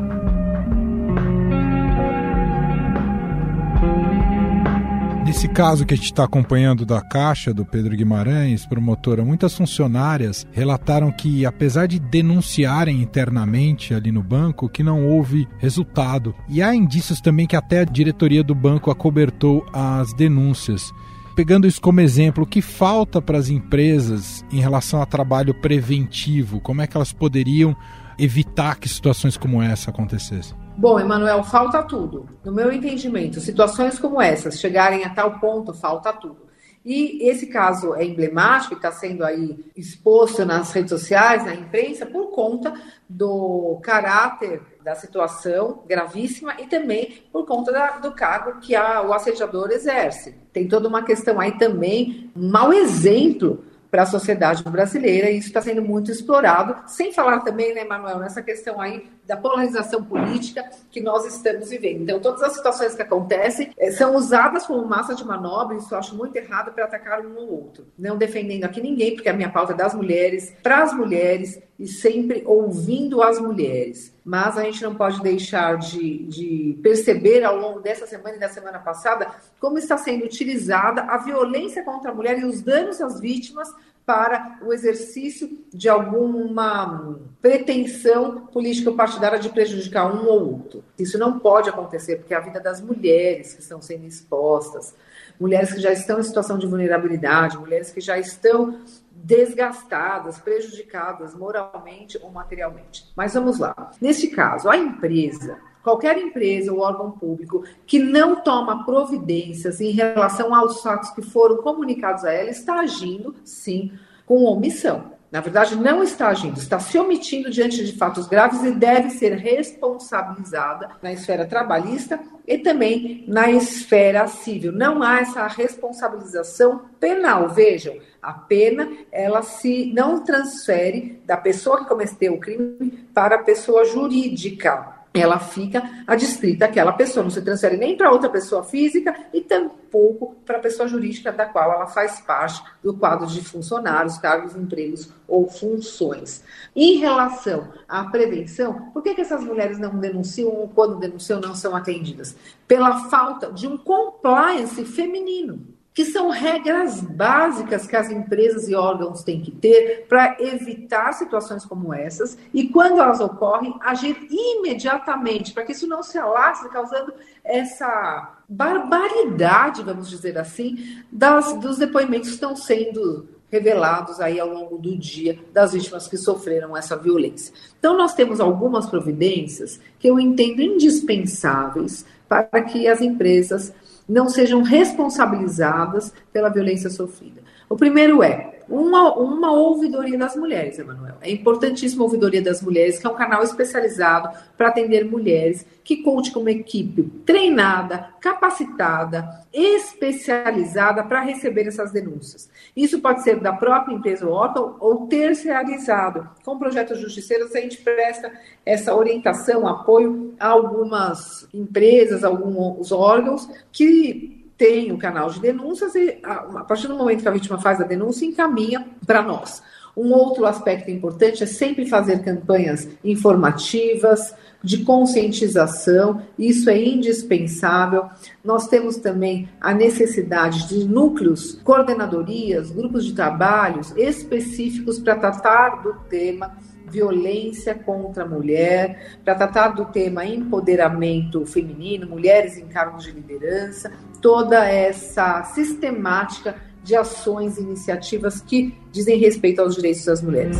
Nesse 5.45 5.53
caso 5.53 5.85
que 5.85 5.93
a 5.93 5.97
gente 5.97 6.07
está 6.07 6.23
acompanhando 6.23 6.87
da 6.87 6.99
Caixa, 7.01 7.53
do 7.53 7.63
Pedro 7.63 7.95
Guimarães, 7.95 8.65
promotora, 8.65 9.23
muitas 9.23 9.55
funcionárias 9.55 10.43
relataram 10.51 11.11
que, 11.11 11.45
apesar 11.45 11.85
de 11.85 11.99
denunciarem 11.99 12.99
internamente 12.99 13.93
ali 13.93 14.11
no 14.11 14.23
banco, 14.23 14.67
que 14.67 14.81
não 14.81 15.05
houve 15.05 15.47
resultado. 15.59 16.33
E 16.49 16.63
há 16.63 16.73
indícios 16.73 17.21
também 17.21 17.45
que 17.45 17.55
até 17.55 17.81
a 17.81 17.85
diretoria 17.85 18.43
do 18.43 18.55
banco 18.55 18.89
acobertou 18.89 19.63
as 19.71 20.13
denúncias. 20.13 20.91
Pegando 21.35 21.67
isso 21.67 21.79
como 21.79 22.01
exemplo, 22.01 22.43
o 22.43 22.47
que 22.47 22.59
falta 22.59 23.21
para 23.21 23.37
as 23.37 23.47
empresas 23.47 24.43
em 24.51 24.59
relação 24.59 24.99
a 24.99 25.05
trabalho 25.05 25.53
preventivo? 25.53 26.59
Como 26.59 26.81
é 26.81 26.87
que 26.87 26.97
elas 26.97 27.13
poderiam 27.13 27.77
evitar 28.17 28.79
que 28.79 28.87
situações 28.87 29.37
como 29.37 29.61
essa 29.61 29.89
acontecessem? 29.89 30.57
Bom, 30.77 30.99
Emanuel, 30.99 31.43
falta 31.43 31.81
tudo. 31.83 32.27
No 32.43 32.51
meu 32.51 32.71
entendimento, 32.71 33.39
situações 33.39 33.97
como 33.97 34.21
essas 34.21 34.59
chegarem 34.59 35.05
a 35.05 35.09
tal 35.09 35.39
ponto, 35.39 35.73
falta 35.73 36.11
tudo. 36.11 36.45
E 36.85 37.27
esse 37.27 37.47
caso 37.47 37.95
é 37.95 38.05
emblemático 38.05 38.75
está 38.75 38.91
sendo 38.91 39.25
aí 39.25 39.65
exposto 39.75 40.45
nas 40.45 40.71
redes 40.71 40.91
sociais, 40.91 41.43
na 41.43 41.55
imprensa, 41.55 42.05
por 42.05 42.27
conta 42.27 42.75
do 43.09 43.79
caráter 43.81 44.61
da 44.83 44.93
situação 44.93 45.83
gravíssima 45.87 46.53
e 46.59 46.67
também 46.67 47.23
por 47.31 47.47
conta 47.47 47.71
da, 47.71 47.97
do 47.97 48.11
cargo 48.11 48.59
que 48.59 48.75
a, 48.75 49.01
o 49.01 49.13
assediador 49.13 49.71
exerce. 49.71 50.35
Tem 50.53 50.67
toda 50.67 50.87
uma 50.87 51.01
questão 51.01 51.39
aí 51.39 51.57
também, 51.57 52.29
um 52.35 52.51
mau 52.51 52.71
exemplo 52.71 53.63
para 53.95 54.03
a 54.03 54.05
sociedade 54.05 54.61
brasileira, 54.61 55.29
e 55.29 55.37
isso 55.37 55.47
está 55.47 55.61
sendo 55.61 55.81
muito 55.81 56.11
explorado, 56.11 56.75
sem 56.85 57.13
falar 57.13 57.39
também, 57.39 57.73
né, 57.73 57.85
Manuel, 57.85 58.19
nessa 58.19 58.41
questão 58.41 58.81
aí 58.81 59.09
da 59.25 59.37
polarização 59.37 60.03
política 60.03 60.69
que 60.91 60.99
nós 60.99 61.25
estamos 61.25 61.69
vivendo. 61.69 62.01
Então, 62.01 62.19
todas 62.19 62.43
as 62.43 62.55
situações 62.55 62.93
que 62.93 63.01
acontecem 63.01 63.71
é, 63.77 63.91
são 63.91 64.13
usadas 64.13 64.65
como 64.65 64.85
massa 64.85 65.15
de 65.15 65.23
manobra, 65.23 65.77
isso 65.77 65.93
eu 65.93 65.97
acho 65.97 66.13
muito 66.13 66.35
errado 66.35 66.73
para 66.73 66.83
atacar 66.83 67.25
um 67.25 67.37
ou 67.37 67.49
outro. 67.49 67.87
Não 67.97 68.17
defendendo 68.17 68.65
aqui 68.65 68.81
ninguém, 68.81 69.15
porque 69.15 69.29
a 69.29 69.33
minha 69.33 69.49
pauta 69.49 69.71
é 69.71 69.77
das 69.77 69.93
mulheres, 69.93 70.53
para 70.61 70.83
as 70.83 70.93
mulheres 70.93 71.57
e 71.79 71.87
sempre 71.87 72.43
ouvindo 72.45 73.23
as 73.23 73.39
mulheres. 73.39 74.13
Mas 74.25 74.57
a 74.57 74.63
gente 74.63 74.81
não 74.81 74.95
pode 74.95 75.21
deixar 75.21 75.77
de, 75.77 76.25
de 76.25 76.79
perceber 76.81 77.43
ao 77.43 77.55
longo 77.55 77.79
dessa 77.79 78.07
semana 78.07 78.35
e 78.35 78.39
da 78.39 78.49
semana 78.49 78.79
passada 78.79 79.29
como 79.59 79.77
está 79.77 79.97
sendo 79.97 80.25
utilizada 80.25 81.03
a 81.03 81.17
violência 81.17 81.83
contra 81.83 82.09
a 82.09 82.13
mulher 82.13 82.39
e 82.39 82.45
os 82.45 82.59
danos 82.59 82.99
às 82.99 83.19
vítimas 83.19 83.71
para 84.05 84.59
o 84.61 84.71
exercício 84.71 85.49
de 85.73 85.89
alguma 85.89 87.17
pretensão 87.41 88.45
político-partidária 88.47 89.39
de 89.39 89.49
prejudicar 89.49 90.13
um 90.13 90.27
ou 90.27 90.53
outro. 90.53 90.83
Isso 90.97 91.17
não 91.17 91.39
pode 91.39 91.69
acontecer, 91.69 92.17
porque 92.17 92.33
é 92.33 92.37
a 92.37 92.41
vida 92.41 92.59
das 92.59 92.79
mulheres 92.79 93.53
que 93.53 93.61
estão 93.61 93.81
sendo 93.81 94.05
expostas, 94.05 94.93
mulheres 95.39 95.73
que 95.73 95.79
já 95.79 95.91
estão 95.91 96.19
em 96.19 96.23
situação 96.23 96.57
de 96.57 96.67
vulnerabilidade, 96.67 97.57
mulheres 97.57 97.91
que 97.91 97.99
já 97.99 98.17
estão 98.19 98.79
desgastadas, 99.11 100.37
prejudicadas 100.39 101.33
moralmente 101.33 102.19
ou 102.21 102.29
materialmente. 102.29 103.11
Mas 103.15 103.33
vamos 103.33 103.57
lá. 103.57 103.91
Neste 103.99 104.27
caso, 104.27 104.69
a 104.69 104.77
empresa 104.77 105.57
qualquer 105.85 106.17
empresa 106.17 106.73
ou 106.73 106.79
órgão 106.79 107.11
público 107.11 107.63
que 107.85 107.99
não 107.99 108.37
toma 108.37 108.83
providências 108.83 109.79
em 109.79 109.91
relação 109.91 110.53
aos 110.53 110.81
fatos 110.81 111.11
que 111.11 111.21
foram 111.21 111.57
comunicados 111.57 112.25
a 112.25 112.33
ela 112.33 112.49
está 112.49 112.79
agindo, 112.79 113.35
sim, 113.43 113.91
com 114.25 114.43
omissão. 114.45 115.13
Na 115.31 115.41
verdade, 115.41 115.75
não 115.75 116.01
está 116.01 116.29
agindo, 116.29 116.57
está 116.57 116.79
se 116.79 116.97
omitindo 116.97 117.51
diante 117.51 117.85
de 117.85 117.91
fatos 117.97 118.25
graves 118.25 118.63
e 118.63 118.71
deve 118.71 119.11
ser 119.11 119.33
responsabilizada 119.33 120.89
na 121.03 121.13
esfera 121.13 121.45
trabalhista 121.45 122.19
e 122.47 122.57
também 122.57 123.23
na 123.27 123.51
esfera 123.51 124.27
civil. 124.27 124.71
Não 124.71 125.03
há 125.03 125.19
essa 125.19 125.45
responsabilização 125.45 126.81
penal. 126.99 127.49
Vejam, 127.49 127.95
a 128.21 128.33
pena 128.33 128.89
ela 129.11 129.43
se 129.43 129.91
não 129.93 130.23
transfere 130.23 131.21
da 131.25 131.37
pessoa 131.37 131.79
que 131.79 131.89
cometeu 131.89 132.33
o 132.33 132.39
crime 132.39 133.07
para 133.13 133.35
a 133.35 133.43
pessoa 133.43 133.85
jurídica 133.85 134.94
ela 135.19 135.39
fica 135.39 135.83
adstrita 136.05 136.65
àquela 136.65 136.93
pessoa, 136.93 137.23
não 137.23 137.29
se 137.29 137.41
transfere 137.41 137.77
nem 137.77 137.95
para 137.95 138.11
outra 138.11 138.29
pessoa 138.29 138.63
física 138.63 139.15
e 139.33 139.41
tampouco 139.41 140.35
para 140.45 140.57
a 140.57 140.61
pessoa 140.61 140.87
jurídica 140.87 141.31
da 141.31 141.45
qual 141.45 141.71
ela 141.71 141.87
faz 141.87 142.19
parte 142.21 142.61
do 142.83 142.95
quadro 142.95 143.27
de 143.27 143.43
funcionários, 143.43 144.17
cargos, 144.17 144.55
empregos 144.55 145.09
ou 145.27 145.47
funções. 145.47 146.43
Em 146.75 146.97
relação 146.97 147.69
à 147.87 148.03
prevenção, 148.05 148.91
por 148.91 149.01
que, 149.01 149.15
que 149.15 149.21
essas 149.21 149.43
mulheres 149.43 149.77
não 149.77 149.97
denunciam 149.97 150.49
ou 150.49 150.67
quando 150.67 150.99
denunciam 150.99 151.39
não 151.39 151.55
são 151.55 151.75
atendidas? 151.75 152.35
Pela 152.67 153.09
falta 153.09 153.51
de 153.51 153.67
um 153.67 153.77
compliance 153.77 154.83
feminino 154.85 155.74
que 155.95 156.03
são 156.03 156.29
regras 156.29 156.99
básicas 156.99 157.87
que 157.87 157.95
as 157.95 158.11
empresas 158.11 158.67
e 158.67 158.75
órgãos 158.75 159.23
têm 159.23 159.41
que 159.41 159.49
ter 159.49 160.05
para 160.09 160.35
evitar 160.41 161.13
situações 161.13 161.63
como 161.63 161.93
essas 161.93 162.37
e, 162.53 162.67
quando 162.67 162.99
elas 162.99 163.21
ocorrem, 163.21 163.73
agir 163.79 164.27
imediatamente, 164.29 165.53
para 165.53 165.63
que 165.63 165.71
isso 165.71 165.87
não 165.87 166.03
se 166.03 166.17
alastre, 166.17 166.69
causando 166.69 167.13
essa 167.45 168.35
barbaridade, 168.47 169.83
vamos 169.83 170.09
dizer 170.09 170.37
assim, 170.37 171.01
das, 171.09 171.53
dos 171.53 171.77
depoimentos 171.77 172.27
que 172.27 172.35
estão 172.35 172.57
sendo 172.57 173.29
revelados 173.49 174.19
aí 174.19 174.37
ao 174.37 174.49
longo 174.49 174.77
do 174.77 174.97
dia 174.97 175.39
das 175.53 175.71
vítimas 175.71 176.09
que 176.09 176.17
sofreram 176.17 176.75
essa 176.75 176.97
violência. 176.97 177.53
Então, 177.79 177.95
nós 177.95 178.13
temos 178.13 178.41
algumas 178.41 178.85
providências 178.85 179.79
que 179.97 180.09
eu 180.09 180.19
entendo 180.19 180.61
indispensáveis 180.61 182.05
para 182.27 182.61
que 182.63 182.85
as 182.85 182.99
empresas 182.99 183.71
não 184.07 184.29
sejam 184.29 184.61
responsabilizadas 184.61 186.13
pela 186.31 186.49
violência 186.49 186.89
sofrida. 186.89 187.44
O 187.69 187.75
primeiro 187.75 188.21
é 188.21 188.55
uma, 188.67 189.13
uma 189.15 189.51
ouvidoria 189.51 190.17
das 190.17 190.35
mulheres, 190.35 190.79
Emanuel. 190.79 191.15
É 191.21 191.31
importantíssima 191.31 192.03
a 192.03 192.05
ouvidoria 192.05 192.41
das 192.41 192.61
mulheres, 192.61 192.97
que 192.97 193.05
é 193.05 193.09
um 193.09 193.15
canal 193.15 193.43
especializado 193.43 194.29
para 194.57 194.69
atender 194.69 195.05
mulheres, 195.05 195.65
que 195.83 195.97
conte 195.97 196.31
com 196.31 196.39
uma 196.39 196.51
equipe 196.51 197.03
treinada, 197.25 198.09
capacitada, 198.19 199.45
especializada 199.53 201.03
para 201.03 201.21
receber 201.21 201.67
essas 201.67 201.91
denúncias. 201.91 202.49
Isso 202.75 202.99
pode 202.99 203.23
ser 203.23 203.39
da 203.39 203.53
própria 203.53 203.93
empresa 203.93 204.25
ou 204.25 204.33
órgão 204.33 204.75
ou 204.79 205.07
terceirizado. 205.07 206.27
Com 206.43 206.53
o 206.53 206.59
projeto 206.59 206.95
Justiceiros, 206.95 207.55
a 207.55 207.61
gente 207.61 207.77
presta 207.77 208.31
essa 208.65 208.95
orientação, 208.95 209.67
apoio 209.67 210.33
a 210.39 210.47
algumas 210.47 211.47
empresas, 211.53 212.23
alguns 212.23 212.91
órgãos 212.91 213.47
que 213.71 214.44
tem 214.57 214.91
o 214.91 214.97
canal 214.97 215.29
de 215.29 215.39
denúncias 215.39 215.95
e, 215.95 216.19
a 216.23 216.63
partir 216.63 216.87
do 216.87 216.95
momento 216.95 217.21
que 217.21 217.27
a 217.27 217.31
vítima 217.31 217.59
faz 217.59 217.81
a 217.81 217.83
denúncia, 217.83 218.25
encaminha 218.25 218.85
para 219.05 219.21
nós. 219.21 219.61
Um 219.95 220.11
outro 220.11 220.45
aspecto 220.45 220.91
importante 220.91 221.43
é 221.43 221.45
sempre 221.45 221.85
fazer 221.85 222.21
campanhas 222.21 222.87
informativas, 223.03 224.33
de 224.65 224.83
conscientização, 224.83 226.23
isso 226.39 226.71
é 226.71 226.83
indispensável. 226.83 228.09
Nós 228.43 228.67
temos 228.67 228.97
também 228.97 229.47
a 229.61 229.71
necessidade 229.73 230.67
de 230.67 230.85
núcleos, 230.85 231.59
coordenadorias, 231.63 232.71
grupos 232.71 233.05
de 233.05 233.13
trabalhos 233.13 233.93
específicos 233.95 234.97
para 234.97 235.17
tratar 235.17 235.83
do 235.83 235.93
tema 236.09 236.57
violência 236.89 237.75
contra 237.75 238.23
a 238.23 238.27
mulher, 238.27 239.17
para 239.23 239.35
tratar 239.35 239.69
do 239.69 239.85
tema 239.85 240.25
empoderamento 240.25 241.45
feminino, 241.45 242.07
mulheres 242.07 242.57
em 242.57 242.67
cargos 242.67 243.03
de 243.03 243.11
liderança, 243.11 243.91
toda 244.21 244.65
essa 244.65 245.43
sistemática 245.43 246.55
de 246.83 246.95
ações 246.95 247.57
e 247.57 247.61
iniciativas 247.61 248.41
que 248.41 248.73
dizem 248.91 249.17
respeito 249.17 249.59
aos 249.61 249.75
direitos 249.75 250.05
das 250.05 250.21
mulheres. 250.21 250.57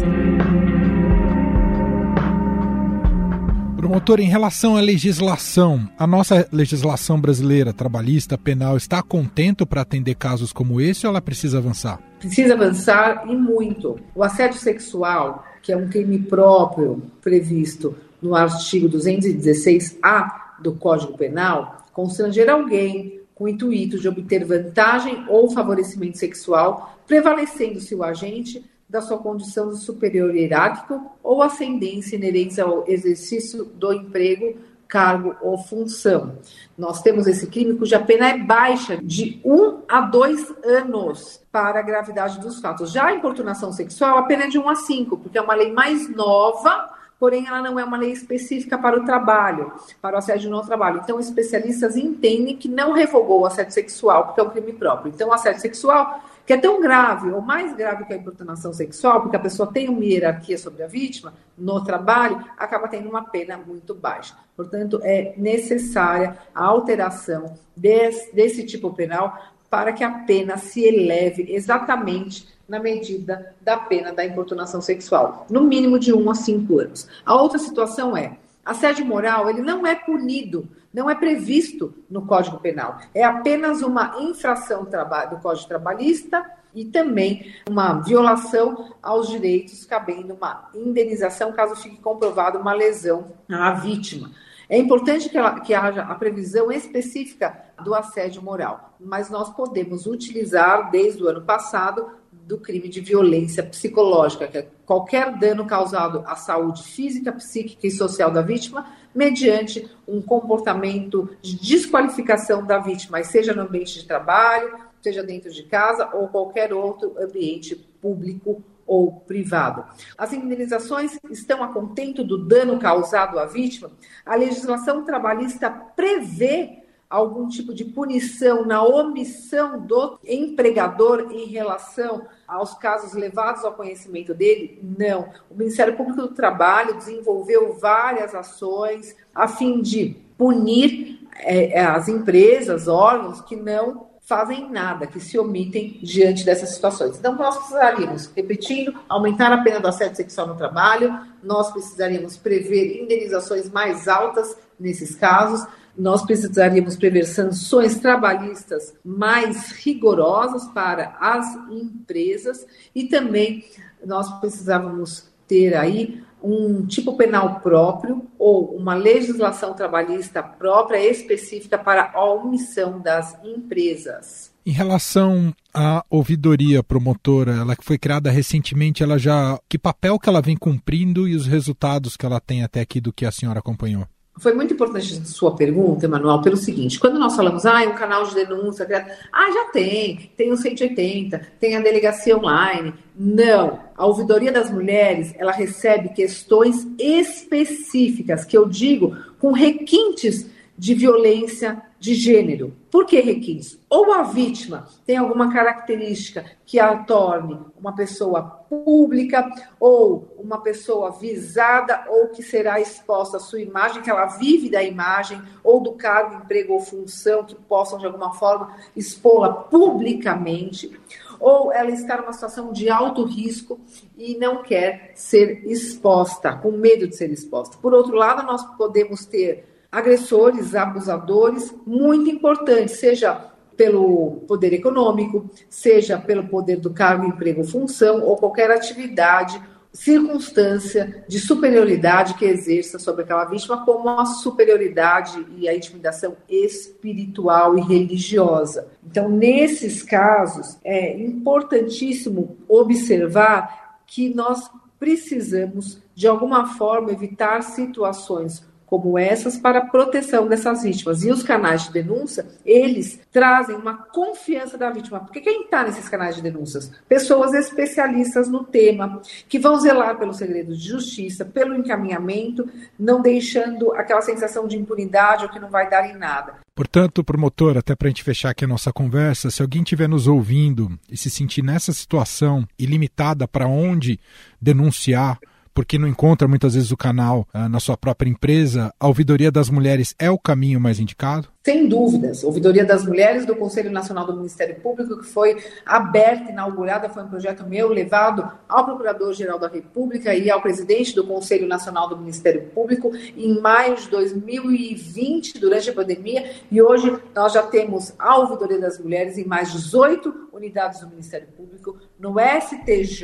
Promotor, 3.78 4.20
em 4.20 4.28
relação 4.28 4.76
à 4.76 4.82
legislação, 4.82 5.88
a 5.98 6.08
nossa 6.08 6.48
legislação 6.52 7.22
brasileira, 7.22 7.72
trabalhista, 7.72 8.36
penal, 8.36 8.76
está 8.76 9.04
contento 9.04 9.66
para 9.66 9.82
atender 9.82 10.16
casos 10.16 10.52
como 10.52 10.82
esse 10.82 11.06
ou 11.06 11.12
ela 11.12 11.22
precisa 11.22 11.60
avançar? 11.60 12.00
Precisa 12.18 12.56
avançar 12.56 13.24
e 13.28 13.36
muito. 13.36 14.00
O 14.16 14.24
assédio 14.24 14.60
sexual 14.60 15.46
que 15.66 15.74
é 15.74 15.78
um 15.78 15.90
crime 15.90 16.20
próprio 16.20 17.02
previsto 17.20 17.98
no 18.22 18.36
artigo 18.36 18.88
216-A 18.88 20.58
do 20.62 20.76
Código 20.76 21.18
Penal, 21.18 21.88
constranger 21.92 22.48
alguém 22.52 23.22
com 23.34 23.46
o 23.46 23.50
intuito 23.50 23.98
de 23.98 24.08
obter 24.08 24.46
vantagem 24.46 25.26
ou 25.28 25.50
favorecimento 25.50 26.20
sexual, 26.20 27.00
prevalecendo-se 27.08 27.96
o 27.96 28.04
agente 28.04 28.64
da 28.88 29.02
sua 29.02 29.18
condição 29.18 29.72
de 29.72 29.80
superior 29.80 30.36
hierárquico 30.36 31.02
ou 31.24 31.42
ascendência 31.42 32.16
inerente 32.16 32.62
ao 32.62 32.88
exercício 32.88 33.66
do 33.66 33.92
emprego 33.92 34.60
cargo 34.88 35.36
ou 35.42 35.58
função. 35.58 36.38
Nós 36.78 37.02
temos 37.02 37.28
esse 37.28 37.48
crime 37.48 37.76
cuja 37.76 38.00
pena 38.00 38.30
é 38.30 38.38
baixa, 38.38 38.98
de 39.02 39.40
um 39.44 39.82
a 39.88 40.02
dois 40.02 40.54
anos 40.64 41.42
para 41.52 41.80
a 41.80 41.84
gravidade 41.84 42.40
dos 42.40 42.60
fatos. 42.60 42.92
Já 42.92 43.06
a 43.06 43.14
importunação 43.14 43.72
sexual, 43.72 44.18
a 44.18 44.24
pena 44.24 44.44
é 44.46 44.48
de 44.48 44.60
um 44.60 44.70
a 44.70 44.76
cinco, 44.76 45.18
porque 45.18 45.38
é 45.38 45.42
uma 45.42 45.56
lei 45.56 45.72
mais 45.72 46.10
nova, 46.10 46.90
porém 47.20 47.48
ela 47.48 47.62
não 47.62 47.80
é 47.80 47.84
uma 47.84 47.98
lei 47.98 48.12
específica 48.12 48.78
para 48.78 49.00
o 49.00 49.06
trabalho, 49.06 49.74
para 50.02 50.16
o 50.16 50.20
assédio 50.20 50.50
no 50.50 50.62
trabalho. 50.62 51.02
Então, 51.04 51.20
especialistas 51.20 51.96
entendem 51.96 52.58
que 52.58 52.68
não 52.68 52.92
revogou 52.92 53.42
o 53.42 53.46
assédio 53.46 53.74
sexual, 53.74 54.26
porque 54.26 54.42
é 54.42 54.44
um 54.44 54.50
crime 54.50 54.74
próprio. 54.74 55.12
Então, 55.14 55.30
o 55.30 55.34
assédio 55.34 55.62
sexual 55.62 56.22
que 56.46 56.54
é 56.54 56.58
tão 56.58 56.80
grave, 56.80 57.32
ou 57.32 57.42
mais 57.42 57.76
grave 57.76 58.06
que 58.06 58.14
a 58.14 58.18
importunação 58.18 58.72
sexual, 58.72 59.22
porque 59.22 59.36
a 59.36 59.40
pessoa 59.40 59.72
tem 59.72 59.90
uma 59.90 60.04
hierarquia 60.04 60.58
sobre 60.58 60.84
a 60.84 60.88
vítima 60.88 61.34
no 61.58 61.84
trabalho, 61.84 62.46
acaba 62.56 62.88
tendo 62.88 63.10
uma 63.10 63.24
pena 63.24 63.58
muito 63.58 63.96
baixa. 63.96 64.36
Portanto, 64.56 65.00
é 65.02 65.34
necessária 65.38 66.38
a 66.54 66.64
alteração 66.64 67.56
desse, 67.76 68.34
desse 68.34 68.64
tipo 68.64 68.94
penal 68.94 69.42
para 69.70 69.92
que 69.92 70.04
a 70.04 70.12
pena 70.12 70.58
se 70.58 70.86
eleve 70.86 71.48
exatamente 71.50 72.48
na 72.68 72.80
medida 72.80 73.56
da 73.62 73.78
pena 73.78 74.12
da 74.12 74.26
importunação 74.26 74.82
sexual, 74.82 75.46
no 75.50 75.62
mínimo 75.62 76.00
de 76.00 76.14
1 76.14 76.30
a 76.30 76.36
5 76.36 76.80
anos. 76.80 77.08
A 77.26 77.36
outra 77.36 77.60
situação 77.60 78.16
é, 78.16 78.38
assédio 78.64 79.06
moral, 79.06 79.50
ele 79.50 79.62
não 79.62 79.86
é 79.86 79.96
punido 79.96 80.68
não 80.96 81.10
é 81.10 81.14
previsto 81.14 81.94
no 82.10 82.26
Código 82.26 82.58
Penal. 82.58 82.98
É 83.14 83.22
apenas 83.22 83.82
uma 83.82 84.16
infração 84.22 84.86
do 84.86 85.38
Código 85.42 85.68
Trabalhista 85.68 86.50
e 86.74 86.86
também 86.86 87.54
uma 87.70 88.00
violação 88.00 88.96
aos 89.04 89.28
direitos, 89.28 89.86
cabendo 89.86 90.34
uma 90.34 90.70
indenização 90.74 91.52
caso 91.52 91.76
fique 91.76 91.98
comprovada 91.98 92.58
uma 92.58 92.74
lesão 92.74 93.26
à 93.52 93.74
vítima. 93.74 94.32
É 94.70 94.78
importante 94.78 95.30
que, 95.30 95.38
ela, 95.38 95.60
que 95.60 95.74
haja 95.74 96.02
a 96.02 96.16
previsão 96.16 96.72
específica 96.72 97.66
do 97.84 97.94
assédio 97.94 98.42
moral, 98.42 98.96
mas 98.98 99.30
nós 99.30 99.50
podemos 99.50 100.08
utilizar, 100.08 100.90
desde 100.90 101.22
o 101.22 101.28
ano 101.28 101.42
passado, 101.42 102.10
do 102.46 102.60
crime 102.60 102.88
de 102.88 103.02
violência 103.02 103.64
psicológica, 103.64 104.48
que 104.48 104.58
é 104.60 104.68
qualquer 104.86 105.36
dano 105.38 105.66
causado 105.66 106.24
à 106.28 106.36
saúde 106.36 106.84
física, 106.84 107.32
psíquica 107.32 107.88
e 107.88 107.92
social 107.92 108.32
da 108.32 108.42
vítima, 108.42 108.88
mediante 109.14 109.90
um 110.08 110.22
comportamento 110.22 111.30
de 111.42 111.56
desqualificação 111.56 112.64
da 112.64 112.78
vítima, 112.78 113.24
seja 113.24 113.54
no 113.54 113.64
ambiente 113.64 114.00
de 114.00 114.06
trabalho, 114.06 114.78
seja 115.02 115.24
dentro 115.24 115.52
de 115.52 115.64
casa 115.64 116.10
ou 116.14 116.28
qualquer 116.28 116.72
outro 116.72 117.16
ambiente 117.20 117.76
público 117.76 118.64
ou 118.86 119.12
privado. 119.12 119.84
As 120.16 120.32
indenizações 120.32 121.18
estão 121.32 121.64
a 121.64 121.70
contento 121.70 122.24
do 122.24 122.38
dano 122.38 122.78
causado 122.78 123.40
à 123.40 123.46
vítima. 123.46 123.90
A 124.24 124.36
legislação 124.36 125.04
trabalhista 125.04 125.70
prevê 125.70 126.84
algum 127.10 127.48
tipo 127.48 127.74
de 127.74 127.86
punição 127.86 128.66
na 128.66 128.84
omissão 128.84 129.80
do 129.80 130.20
empregador 130.24 131.32
em 131.32 131.46
relação 131.46 132.28
aos 132.48 132.74
casos 132.76 133.14
levados 133.14 133.64
ao 133.64 133.74
conhecimento 133.74 134.34
dele? 134.34 134.80
Não. 134.98 135.30
O 135.50 135.56
Ministério 135.56 135.96
Público 135.96 136.22
do 136.22 136.34
Trabalho 136.34 136.96
desenvolveu 136.96 137.74
várias 137.74 138.34
ações 138.36 139.16
a 139.34 139.48
fim 139.48 139.82
de 139.82 140.16
punir 140.38 141.28
é, 141.38 141.82
as 141.84 142.08
empresas, 142.08 142.88
órgãos 142.88 143.42
que 143.42 143.56
não 143.56 144.08
fazem 144.26 144.72
nada, 144.72 145.06
que 145.06 145.20
se 145.20 145.38
omitem 145.38 146.00
diante 146.02 146.44
dessas 146.44 146.70
situações. 146.70 147.18
Então, 147.18 147.36
nós 147.36 147.58
precisaríamos, 147.58 148.32
repetindo, 148.36 148.94
aumentar 149.08 149.54
a 149.54 149.62
pena 149.62 149.80
do 149.80 149.88
assédio 149.88 150.16
sexual 150.16 150.48
no 150.48 150.56
trabalho, 150.56 151.20
nós 151.44 151.72
precisaríamos 151.72 152.36
prever 152.36 153.04
indenizações 153.04 153.70
mais 153.70 154.08
altas 154.08 154.58
nesses 154.80 155.16
casos, 155.16 155.68
nós 155.98 156.24
precisaríamos 156.26 156.96
prever 156.96 157.26
sanções 157.26 158.00
trabalhistas 158.00 158.94
mais 159.04 159.72
rigorosas 159.72 160.66
para 160.68 161.16
as 161.20 161.46
empresas 161.70 162.66
e 162.94 163.06
também 163.06 163.64
nós 164.06 164.30
precisávamos 164.40 165.28
ter 165.48 165.76
aí 165.76 166.24
um 166.44 166.86
tipo 166.86 167.18
penal 167.18 167.60
próprio 167.60 168.28
ou 168.38 168.76
uma 168.76 168.94
legislação 168.94 169.74
trabalhista 169.74 170.44
própria 170.44 171.00
específica 171.00 171.78
para 171.78 172.12
a 172.14 172.24
omissão 172.24 173.02
das 173.02 173.36
empresas. 173.44 174.54
Em 174.64 174.72
relação 174.72 175.54
à 175.74 176.04
ouvidoria 176.10 176.84
promotora, 176.84 177.54
ela 177.54 177.76
que 177.76 177.86
foi 177.86 177.98
criada 177.98 178.30
recentemente, 178.30 179.02
ela 179.02 179.18
já 179.18 179.60
que 179.70 179.78
papel 179.78 180.20
que 180.20 180.30
ela 180.30 180.42
vem 180.42 180.58
cumprindo 180.58 181.28
e 181.28 181.36
os 181.36 181.48
resultados 181.48 182.16
que 182.16 182.26
ela 182.26 182.40
tem 182.40 182.64
até 182.64 182.82
aqui 182.82 183.00
do 183.02 183.14
que 183.14 183.26
a 183.26 183.32
senhora 183.32 183.60
acompanhou? 183.60 184.08
Foi 184.38 184.54
muito 184.54 184.74
importante 184.74 185.22
a 185.22 185.26
sua 185.26 185.56
pergunta, 185.56 186.06
Emanuel, 186.06 186.42
pelo 186.42 186.58
seguinte: 186.58 187.00
quando 187.00 187.18
nós 187.18 187.36
falamos, 187.36 187.66
ah, 187.66 187.84
é 187.84 187.88
um 187.88 187.96
canal 187.96 188.26
de 188.26 188.36
denúncia, 188.36 188.86
ah, 189.32 189.52
já 189.52 189.72
tem, 189.72 190.30
tem 190.36 190.52
o 190.52 190.58
180, 190.58 191.42
tem 191.60 191.76
a 191.76 191.82
delegacia 191.82 192.38
online. 192.38 192.94
Não. 193.18 193.80
A 193.96 194.06
ouvidoria 194.06 194.52
das 194.52 194.70
mulheres, 194.70 195.34
ela 195.38 195.54
recebe 195.54 196.10
questões 196.10 196.86
específicas, 197.00 198.44
que 198.44 198.58
eu 198.58 198.68
digo 198.68 199.16
com 199.40 199.54
requintes 199.54 200.50
de 200.78 200.94
violência 200.94 201.82
de 202.00 202.14
gênero. 202.14 202.74
Por 202.92 203.06
que 203.06 203.20
requintes? 203.20 203.80
Ou 203.90 204.14
a 204.14 204.24
vítima 204.24 204.88
tem 205.06 205.18
alguma 205.18 205.52
característica 205.52 206.46
que 206.66 206.80
a 206.80 206.98
torne 206.98 207.60
uma 207.80 207.96
pessoa 207.96 208.44
pública 208.70 209.50
ou 209.80 210.36
uma 210.38 210.62
pessoa 210.62 211.12
visada 211.12 212.06
ou 212.10 212.28
que 212.28 212.44
será 212.44 212.80
exposta 212.80 213.38
à 213.38 213.40
sua 213.40 213.62
imagem, 213.62 214.02
que 214.02 214.10
ela 214.10 214.26
vive 214.26 214.70
da 214.70 214.84
imagem 214.84 215.42
ou 215.64 215.82
do 215.82 215.94
cargo, 215.94 216.44
emprego 216.44 216.74
ou 216.74 216.80
função 216.80 217.44
que 217.44 217.56
possam 217.56 217.98
de 217.98 218.06
alguma 218.06 218.34
forma 218.34 218.76
expô-la 218.96 219.52
publicamente 219.52 220.92
ou 221.40 221.72
ela 221.72 221.92
está 221.92 222.18
numa 222.18 222.34
situação 222.34 222.72
de 222.72 222.90
alto 222.90 223.24
risco 223.24 223.80
e 224.18 224.38
não 224.38 224.64
quer 224.64 225.12
ser 225.16 225.66
exposta, 225.68 226.56
com 226.56 226.72
medo 226.72 227.08
de 227.08 227.16
ser 227.16 227.32
exposta. 227.32 227.78
Por 227.78 227.94
outro 227.94 228.16
lado, 228.16 228.46
nós 228.46 228.64
podemos 228.78 229.26
ter 229.26 229.75
agressores, 229.96 230.76
abusadores 230.76 231.74
muito 231.88 232.30
importantes, 232.30 233.00
seja 233.00 233.34
pelo 233.78 234.44
poder 234.48 234.74
econômico, 234.74 235.50
seja 235.70 236.18
pelo 236.18 236.48
poder 236.48 236.78
do 236.78 236.94
cargo, 236.94 237.26
emprego, 237.26 237.64
função 237.64 238.22
ou 238.22 238.36
qualquer 238.36 238.70
atividade 238.72 239.62
circunstância 239.94 241.24
de 241.26 241.40
superioridade 241.40 242.34
que 242.34 242.44
exerça 242.44 243.00
sobre 243.00 243.24
aquela 243.24 243.46
vítima, 243.46 243.86
como 243.86 244.10
a 244.10 244.26
superioridade 244.26 245.46
e 245.58 245.70
a 245.70 245.76
intimidação 245.76 246.36
espiritual 246.50 247.78
e 247.78 247.82
religiosa. 247.82 248.90
Então, 249.02 249.30
nesses 249.30 250.04
casos, 250.04 250.78
é 250.84 251.18
importantíssimo 251.18 252.58
observar 252.68 254.02
que 254.06 254.34
nós 254.36 254.70
precisamos, 255.00 256.02
de 256.14 256.28
alguma 256.28 256.76
forma, 256.76 257.14
evitar 257.14 257.62
situações 257.62 258.66
como 258.86 259.18
essas 259.18 259.58
para 259.58 259.80
a 259.80 259.86
proteção 259.86 260.48
dessas 260.48 260.84
vítimas. 260.84 261.24
E 261.24 261.32
os 261.32 261.44
canais 261.44 261.86
de 261.86 261.94
denúncia, 261.94 262.46
eles 262.66 263.20
trazem 263.32 263.76
uma 263.76 263.94
confiança 263.94 264.78
da 264.78 264.90
vítima. 264.90 265.20
Porque 265.20 265.42
quem 265.42 265.64
está 265.64 265.84
nesses 265.84 266.08
canais 266.08 266.36
de 266.36 266.42
denúncias? 266.42 266.92
Pessoas 267.08 267.54
especialistas 267.54 268.48
no 268.48 268.64
tema, 268.64 269.22
que 269.50 269.60
vão 269.60 269.80
zelar 269.80 270.18
pelo 270.18 270.34
segredo 270.34 270.76
de 270.76 270.88
justiça, 270.88 271.44
pelo 271.44 271.76
encaminhamento, 271.76 272.70
não 272.98 273.22
deixando 273.22 273.92
aquela 273.94 274.22
sensação 274.22 274.68
de 274.68 274.78
impunidade 274.78 275.44
ou 275.44 275.50
que 275.50 275.60
não 275.60 275.70
vai 275.70 275.90
dar 275.90 276.10
em 276.10 276.18
nada. 276.18 276.66
Portanto, 276.76 277.24
promotor, 277.24 277.78
até 277.78 277.96
para 277.96 278.08
a 278.08 278.10
gente 278.10 278.24
fechar 278.24 278.50
aqui 278.50 278.66
a 278.66 278.68
nossa 278.68 278.92
conversa, 278.92 279.50
se 279.50 279.62
alguém 279.62 279.82
estiver 279.82 280.10
nos 280.10 280.28
ouvindo 280.28 280.92
e 281.10 281.16
se 281.16 281.30
sentir 281.30 281.64
nessa 281.64 281.94
situação 281.94 282.68
ilimitada 282.78 283.48
para 283.48 283.66
onde 283.66 284.20
denunciar, 284.62 285.40
porque 285.76 286.00
não 286.00 286.08
encontra 286.08 286.48
muitas 286.48 286.74
vezes 286.74 286.90
o 286.90 286.98
canal 286.98 287.46
ah, 287.54 287.68
na 287.68 287.82
sua 287.82 287.98
própria 287.98 288.30
empresa, 288.30 288.94
a 288.98 289.08
ouvidoria 289.08 289.52
das 289.52 289.70
mulheres 289.70 290.16
é 290.18 290.32
o 290.32 290.40
caminho 290.40 290.80
mais 290.80 291.00
indicado? 291.02 291.50
Sem 291.66 291.90
dúvidas. 291.90 292.44
Ouvidoria 292.44 292.86
das 292.86 293.04
Mulheres 293.04 293.44
do 293.44 293.56
Conselho 293.56 293.90
Nacional 293.90 294.28
do 294.28 294.36
Ministério 294.36 294.76
Público, 294.76 295.18
que 295.18 295.26
foi 295.26 295.58
aberta, 295.84 296.52
inaugurada, 296.52 297.10
foi 297.10 297.24
um 297.24 297.28
projeto 297.28 297.66
meu, 297.66 297.90
levado 297.90 298.48
ao 298.70 298.86
Procurador-Geral 298.86 299.58
da 299.58 299.68
República 299.68 300.36
e 300.36 300.52
ao 300.52 300.62
presidente 300.62 301.16
do 301.16 301.26
Conselho 301.26 301.68
Nacional 301.68 302.08
do 302.08 302.18
Ministério 302.18 302.66
Público 302.68 303.12
em 303.36 303.60
maio 303.60 303.96
de 303.96 304.08
2020, 304.10 305.60
durante 305.60 305.90
a 305.90 305.94
pandemia, 305.94 306.52
e 306.72 306.80
hoje 306.80 307.12
nós 307.34 307.52
já 307.52 307.64
temos 307.64 308.14
a 308.20 308.38
Ouvidoria 308.38 308.80
das 308.80 309.00
Mulheres 309.00 309.36
em 309.40 309.46
mais 309.46 309.72
18 309.72 310.50
unidades 310.54 311.00
do 311.00 311.10
Ministério 311.10 311.48
Público, 311.48 311.98
no 312.26 312.40
STJ, 312.40 313.24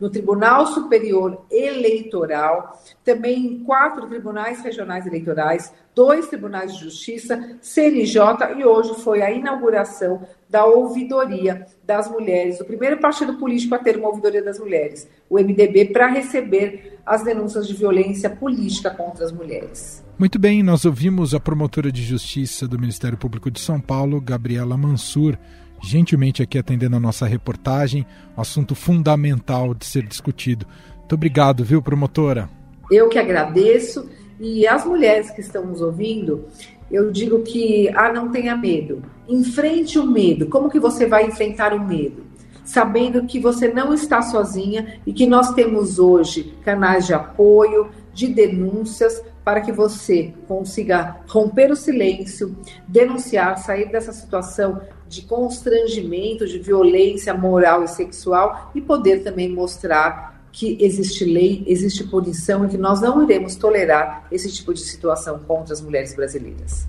no 0.00 0.10
Tribunal 0.10 0.66
Superior 0.66 1.44
Eleitoral, 1.48 2.82
também 3.04 3.46
em 3.46 3.58
quatro 3.60 4.08
tribunais 4.08 4.60
regionais 4.60 5.06
eleitorais, 5.06 5.72
dois 5.94 6.26
tribunais 6.26 6.74
de 6.74 6.84
justiça, 6.84 7.56
CNJ, 7.60 8.18
e 8.58 8.64
hoje 8.64 8.94
foi 9.02 9.22
a 9.22 9.30
inauguração 9.30 10.26
da 10.50 10.64
ouvidoria 10.64 11.64
das 11.84 12.10
mulheres, 12.10 12.60
o 12.60 12.64
primeiro 12.64 12.98
partido 12.98 13.34
político 13.34 13.76
a 13.76 13.78
ter 13.78 13.96
uma 13.96 14.08
ouvidoria 14.08 14.42
das 14.42 14.58
mulheres, 14.58 15.08
o 15.30 15.36
MDB, 15.38 15.86
para 15.86 16.08
receber 16.08 16.98
as 17.06 17.22
denúncias 17.22 17.68
de 17.68 17.74
violência 17.74 18.28
política 18.28 18.90
contra 18.90 19.24
as 19.24 19.32
mulheres. 19.32 20.04
Muito 20.18 20.38
bem, 20.38 20.64
nós 20.64 20.84
ouvimos 20.84 21.34
a 21.34 21.40
promotora 21.40 21.92
de 21.92 22.02
justiça 22.02 22.66
do 22.66 22.78
Ministério 22.78 23.16
Público 23.16 23.48
de 23.48 23.60
São 23.60 23.80
Paulo, 23.80 24.20
Gabriela 24.20 24.76
Mansur, 24.76 25.38
gentilmente 25.82 26.42
aqui 26.42 26.58
atendendo 26.58 26.96
a 26.96 27.00
nossa 27.00 27.26
reportagem, 27.26 28.06
um 28.36 28.40
assunto 28.40 28.74
fundamental 28.74 29.74
de 29.74 29.86
ser 29.86 30.04
discutido. 30.04 30.66
Muito 30.98 31.14
obrigado, 31.14 31.64
viu, 31.64 31.82
promotora? 31.82 32.48
Eu 32.90 33.08
que 33.08 33.18
agradeço 33.18 34.08
e 34.40 34.66
as 34.66 34.84
mulheres 34.84 35.30
que 35.30 35.40
estão 35.40 35.66
nos 35.66 35.80
ouvindo, 35.80 36.46
eu 36.90 37.10
digo 37.10 37.42
que, 37.42 37.88
ah, 37.94 38.12
não 38.12 38.30
tenha 38.30 38.56
medo. 38.56 39.02
Enfrente 39.28 39.98
o 39.98 40.06
medo. 40.06 40.46
Como 40.46 40.70
que 40.70 40.78
você 40.78 41.06
vai 41.06 41.26
enfrentar 41.26 41.74
o 41.74 41.86
medo? 41.86 42.24
Sabendo 42.64 43.24
que 43.24 43.40
você 43.40 43.68
não 43.68 43.92
está 43.92 44.22
sozinha 44.22 45.00
e 45.06 45.12
que 45.12 45.26
nós 45.26 45.52
temos 45.54 45.98
hoje 45.98 46.54
canais 46.64 47.06
de 47.06 47.14
apoio, 47.14 47.88
de 48.12 48.26
denúncias, 48.28 49.22
para 49.44 49.62
que 49.62 49.72
você 49.72 50.34
consiga 50.46 51.16
romper 51.26 51.70
o 51.70 51.76
silêncio, 51.76 52.54
denunciar, 52.86 53.56
sair 53.56 53.90
dessa 53.90 54.12
situação 54.12 54.82
de 55.08 55.22
constrangimento, 55.22 56.46
de 56.46 56.58
violência 56.58 57.32
moral 57.34 57.82
e 57.82 57.88
sexual 57.88 58.70
e 58.74 58.80
poder 58.80 59.22
também 59.22 59.48
mostrar 59.48 60.38
que 60.52 60.76
existe 60.80 61.24
lei, 61.24 61.62
existe 61.66 62.04
punição 62.04 62.64
e 62.64 62.68
que 62.68 62.76
nós 62.76 63.00
não 63.00 63.22
iremos 63.22 63.54
tolerar 63.56 64.26
esse 64.30 64.50
tipo 64.52 64.74
de 64.74 64.80
situação 64.80 65.38
contra 65.46 65.72
as 65.72 65.80
mulheres 65.80 66.14
brasileiras. 66.14 66.86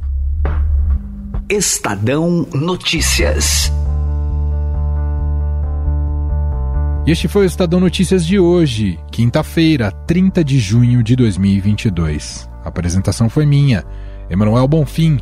Estadão 1.49 2.47
Notícias. 2.53 3.71
Este 7.07 7.27
foi 7.27 7.43
o 7.43 7.45
Estadão 7.45 7.79
Notícias 7.79 8.25
de 8.25 8.39
hoje, 8.39 8.99
quinta-feira, 9.11 9.91
30 10.05 10.43
de 10.43 10.59
junho 10.59 11.01
de 11.01 11.15
2022. 11.15 12.47
A 12.63 12.69
apresentação 12.69 13.29
foi 13.29 13.45
minha, 13.47 13.83
Emanuel 14.29 14.67
Bonfim. 14.67 15.17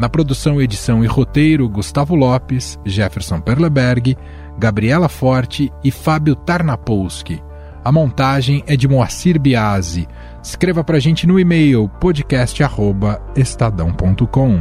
Na 0.00 0.08
produção, 0.08 0.60
edição 0.62 1.04
e 1.04 1.06
roteiro, 1.06 1.68
Gustavo 1.68 2.14
Lopes, 2.14 2.80
Jefferson 2.86 3.38
Perleberg, 3.38 4.16
Gabriela 4.58 5.10
Forte 5.10 5.70
e 5.84 5.90
Fábio 5.90 6.34
Tarnapolski. 6.34 7.42
A 7.84 7.92
montagem 7.92 8.64
é 8.66 8.76
de 8.76 8.88
Moacir 8.88 9.38
Biasi. 9.38 10.08
Escreva 10.42 10.82
para 10.82 10.96
a 10.96 11.00
gente 11.00 11.26
no 11.26 11.38
e-mail 11.38 11.86
podcast@estadão.com. 12.00 14.60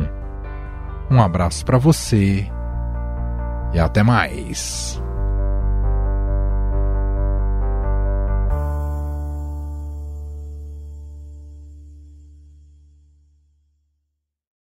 Um 1.10 1.22
abraço 1.22 1.64
para 1.64 1.78
você 1.78 2.46
e 3.74 3.80
até 3.80 4.04
mais. 4.04 5.02